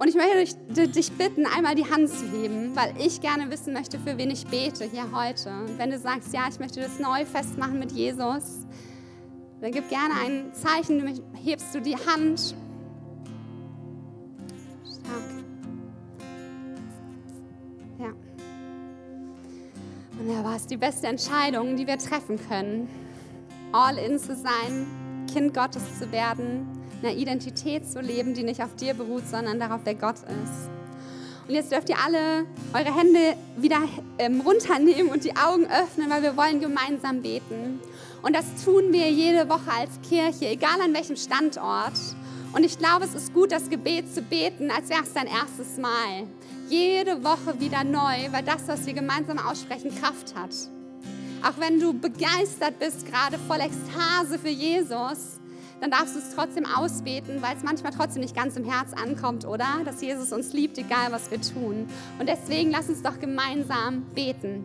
Und 0.00 0.08
ich 0.08 0.14
möchte 0.14 0.88
dich 0.88 1.12
bitten, 1.12 1.44
einmal 1.44 1.74
die 1.74 1.84
Hand 1.84 2.08
zu 2.08 2.24
heben, 2.32 2.74
weil 2.74 2.94
ich 2.98 3.20
gerne 3.20 3.50
wissen 3.50 3.74
möchte, 3.74 3.98
für 3.98 4.16
wen 4.16 4.30
ich 4.30 4.46
bete 4.46 4.86
hier 4.86 5.12
heute. 5.12 5.50
Und 5.50 5.76
wenn 5.76 5.90
du 5.90 5.98
sagst, 5.98 6.32
ja, 6.32 6.48
ich 6.50 6.58
möchte 6.58 6.80
das 6.80 6.98
neu 6.98 7.26
festmachen 7.26 7.78
mit 7.78 7.92
Jesus, 7.92 8.66
dann 9.60 9.70
gib 9.72 9.90
gerne 9.90 10.14
ein 10.24 10.54
Zeichen, 10.54 11.00
du 11.00 11.22
hebst 11.44 11.74
du 11.74 11.82
die 11.82 11.96
Hand. 11.96 12.54
Stark. 14.86 15.22
Ja. 17.98 18.14
Und 20.18 20.28
da 20.34 20.42
war 20.42 20.56
es 20.56 20.66
die 20.66 20.78
beste 20.78 21.08
Entscheidung, 21.08 21.76
die 21.76 21.86
wir 21.86 21.98
treffen 21.98 22.38
können. 22.48 22.88
All 23.72 23.98
in 23.98 24.18
zu 24.18 24.34
sein, 24.34 25.26
Kind 25.30 25.52
Gottes 25.52 25.98
zu 25.98 26.10
werden, 26.10 26.79
eine 27.02 27.14
Identität 27.14 27.90
zu 27.90 28.00
leben, 28.00 28.34
die 28.34 28.42
nicht 28.42 28.62
auf 28.62 28.74
dir 28.76 28.94
beruht, 28.94 29.26
sondern 29.28 29.58
darauf, 29.58 29.80
wer 29.84 29.94
Gott 29.94 30.16
ist. 30.16 30.70
Und 31.48 31.54
jetzt 31.54 31.72
dürft 31.72 31.88
ihr 31.88 31.96
alle 31.98 32.46
eure 32.72 32.96
Hände 32.96 33.34
wieder 33.56 33.80
ähm, 34.18 34.40
runternehmen 34.40 35.10
und 35.10 35.24
die 35.24 35.34
Augen 35.36 35.66
öffnen, 35.66 36.08
weil 36.08 36.22
wir 36.22 36.36
wollen 36.36 36.60
gemeinsam 36.60 37.22
beten. 37.22 37.80
Und 38.22 38.36
das 38.36 38.64
tun 38.64 38.92
wir 38.92 39.10
jede 39.10 39.48
Woche 39.48 39.72
als 39.76 39.90
Kirche, 40.08 40.46
egal 40.46 40.80
an 40.80 40.94
welchem 40.94 41.16
Standort. 41.16 41.94
Und 42.52 42.64
ich 42.64 42.78
glaube, 42.78 43.04
es 43.04 43.14
ist 43.14 43.32
gut, 43.32 43.50
das 43.50 43.68
Gebet 43.68 44.14
zu 44.14 44.22
beten, 44.22 44.70
als 44.70 44.90
wäre 44.90 45.02
es 45.02 45.12
dein 45.12 45.26
erstes 45.26 45.76
Mal. 45.78 46.26
Jede 46.68 47.24
Woche 47.24 47.58
wieder 47.58 47.82
neu, 47.82 48.30
weil 48.30 48.44
das, 48.44 48.68
was 48.68 48.86
wir 48.86 48.92
gemeinsam 48.92 49.38
aussprechen, 49.38 49.90
Kraft 50.00 50.36
hat. 50.36 50.54
Auch 51.42 51.58
wenn 51.58 51.80
du 51.80 51.94
begeistert 51.94 52.78
bist, 52.78 53.06
gerade 53.06 53.38
voll 53.48 53.60
Ekstase 53.60 54.38
für 54.38 54.50
Jesus, 54.50 55.39
dann 55.80 55.90
darfst 55.90 56.14
du 56.14 56.18
es 56.18 56.34
trotzdem 56.34 56.66
ausbeten, 56.66 57.40
weil 57.40 57.56
es 57.56 57.62
manchmal 57.62 57.92
trotzdem 57.92 58.22
nicht 58.22 58.36
ganz 58.36 58.56
im 58.56 58.64
Herz 58.64 58.92
ankommt, 58.92 59.46
oder? 59.46 59.80
Dass 59.84 60.00
Jesus 60.02 60.32
uns 60.32 60.52
liebt, 60.52 60.78
egal 60.78 61.10
was 61.10 61.30
wir 61.30 61.40
tun. 61.40 61.88
Und 62.18 62.28
deswegen 62.28 62.70
lass 62.70 62.88
uns 62.88 63.02
doch 63.02 63.18
gemeinsam 63.18 64.02
beten. 64.14 64.64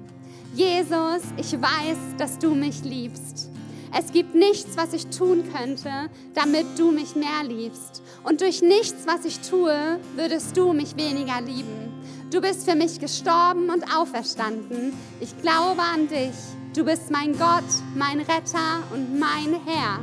Jesus, 0.53 1.21
ich 1.37 1.53
weiß, 1.53 1.97
dass 2.17 2.37
du 2.37 2.55
mich 2.55 2.83
liebst. 2.83 3.49
Es 3.97 4.11
gibt 4.11 4.35
nichts, 4.35 4.75
was 4.75 4.93
ich 4.93 5.07
tun 5.07 5.43
könnte, 5.53 5.89
damit 6.33 6.65
du 6.77 6.91
mich 6.91 7.15
mehr 7.15 7.43
liebst. 7.47 8.01
Und 8.23 8.41
durch 8.41 8.61
nichts, 8.61 9.05
was 9.05 9.23
ich 9.23 9.39
tue, 9.39 9.99
würdest 10.15 10.57
du 10.57 10.73
mich 10.73 10.97
weniger 10.97 11.39
lieben. 11.41 11.93
Du 12.31 12.41
bist 12.41 12.69
für 12.69 12.75
mich 12.75 12.99
gestorben 12.99 13.69
und 13.69 13.95
auferstanden. 13.95 14.93
Ich 15.21 15.39
glaube 15.41 15.81
an 15.81 16.07
dich. 16.09 16.35
Du 16.75 16.83
bist 16.83 17.09
mein 17.09 17.37
Gott, 17.37 17.63
mein 17.95 18.19
Retter 18.19 18.83
und 18.93 19.17
mein 19.17 19.61
Herr. 19.65 19.99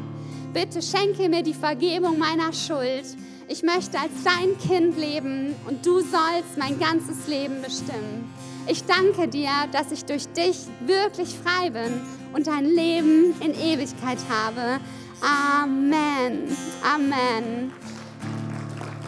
Bitte 0.52 0.82
schenke 0.82 1.30
mir 1.30 1.42
die 1.42 1.54
Vergebung 1.54 2.18
meiner 2.18 2.52
Schuld. 2.52 3.04
Ich 3.48 3.62
möchte 3.62 3.98
als 3.98 4.12
dein 4.22 4.58
Kind 4.58 4.98
leben 4.98 5.54
und 5.66 5.84
du 5.84 6.00
sollst 6.00 6.58
mein 6.58 6.78
ganzes 6.78 7.26
Leben 7.26 7.62
bestimmen. 7.62 8.30
Ich 8.66 8.84
danke 8.84 9.28
dir, 9.28 9.50
dass 9.72 9.90
ich 9.92 10.04
durch 10.04 10.28
dich 10.28 10.58
wirklich 10.80 11.30
frei 11.30 11.70
bin 11.70 12.02
und 12.34 12.48
ein 12.48 12.66
Leben 12.66 13.34
in 13.40 13.54
Ewigkeit 13.54 14.18
habe. 14.28 14.78
Amen. 15.22 16.54
Amen. 16.82 17.72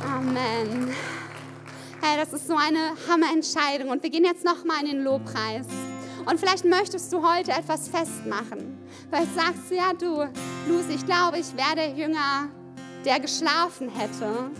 Amen. 0.03 0.95
Hey, 2.01 2.18
das 2.18 2.32
ist 2.32 2.49
so 2.49 2.57
eine 2.57 2.95
Hammerentscheidung 3.09 3.90
und 3.90 4.03
wir 4.03 4.11
gehen 4.11 4.24
jetzt 4.24 4.45
noch 4.45 4.64
mal 4.64 4.80
in 4.80 4.86
den 4.86 5.05
Lobpreis. 5.05 5.66
Und 6.24 6.40
vielleicht 6.40 6.64
möchtest 6.64 7.12
du 7.12 7.22
heute 7.22 7.51
etwas 7.51 7.88
festmachen. 7.88 8.74
Vielleicht 9.09 9.35
sagst 9.35 9.71
du, 9.71 9.75
ja 9.77 9.93
du, 9.99 10.29
Lucy, 10.69 10.95
ich 10.97 11.07
glaube, 11.07 11.39
ich 11.39 11.57
wäre 11.57 11.77
der 11.77 11.91
Jünger, 11.91 12.49
der 13.05 13.21
geschlafen 13.21 13.89
hätte 13.91 14.51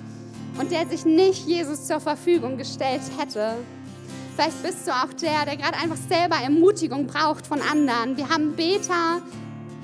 und 0.59 0.71
der 0.71 0.87
sich 0.87 1.05
nicht 1.05 1.47
Jesus 1.47 1.87
zur 1.87 2.01
Verfügung 2.01 2.57
gestellt 2.57 3.03
hätte. 3.19 3.57
Vielleicht 4.37 4.63
bist 4.63 4.87
du 4.87 4.91
auch 4.91 5.13
der, 5.15 5.45
der 5.47 5.57
gerade 5.57 5.79
einfach 5.79 5.97
selber 5.97 6.37
Ermutigung 6.37 7.07
braucht 7.07 7.47
von 7.47 7.61
anderen. 7.61 8.17
Wir 8.17 8.29
haben 8.29 8.55
Beter 8.57 9.23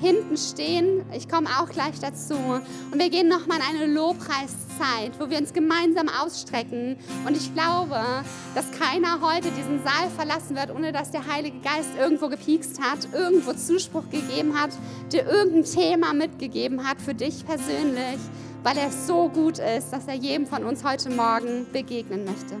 hinten 0.01 0.35
stehen. 0.35 1.05
Ich 1.15 1.29
komme 1.29 1.47
auch 1.59 1.69
gleich 1.69 1.99
dazu. 1.99 2.33
Und 2.33 2.99
wir 2.99 3.09
gehen 3.09 3.27
nochmal 3.27 3.59
in 3.59 3.81
eine 3.81 3.93
Lobpreiszeit, 3.93 5.11
wo 5.19 5.29
wir 5.29 5.37
uns 5.37 5.53
gemeinsam 5.53 6.09
ausstrecken. 6.09 6.97
Und 7.25 7.37
ich 7.37 7.53
glaube, 7.53 8.01
dass 8.55 8.71
keiner 8.71 9.21
heute 9.21 9.51
diesen 9.51 9.83
Saal 9.83 10.09
verlassen 10.15 10.55
wird, 10.55 10.73
ohne 10.75 10.91
dass 10.91 11.11
der 11.11 11.27
Heilige 11.27 11.59
Geist 11.59 11.91
irgendwo 11.99 12.27
gepiekst 12.29 12.81
hat, 12.81 13.07
irgendwo 13.13 13.53
Zuspruch 13.53 14.09
gegeben 14.09 14.59
hat, 14.59 14.71
dir 15.11 15.25
irgendein 15.25 15.65
Thema 15.65 16.13
mitgegeben 16.13 16.87
hat 16.87 16.99
für 16.99 17.13
dich 17.13 17.45
persönlich, 17.45 18.19
weil 18.63 18.77
er 18.77 18.91
so 18.91 19.29
gut 19.29 19.59
ist, 19.59 19.91
dass 19.91 20.07
er 20.07 20.15
jedem 20.15 20.47
von 20.47 20.63
uns 20.63 20.83
heute 20.83 21.11
Morgen 21.11 21.67
begegnen 21.71 22.25
möchte. 22.25 22.57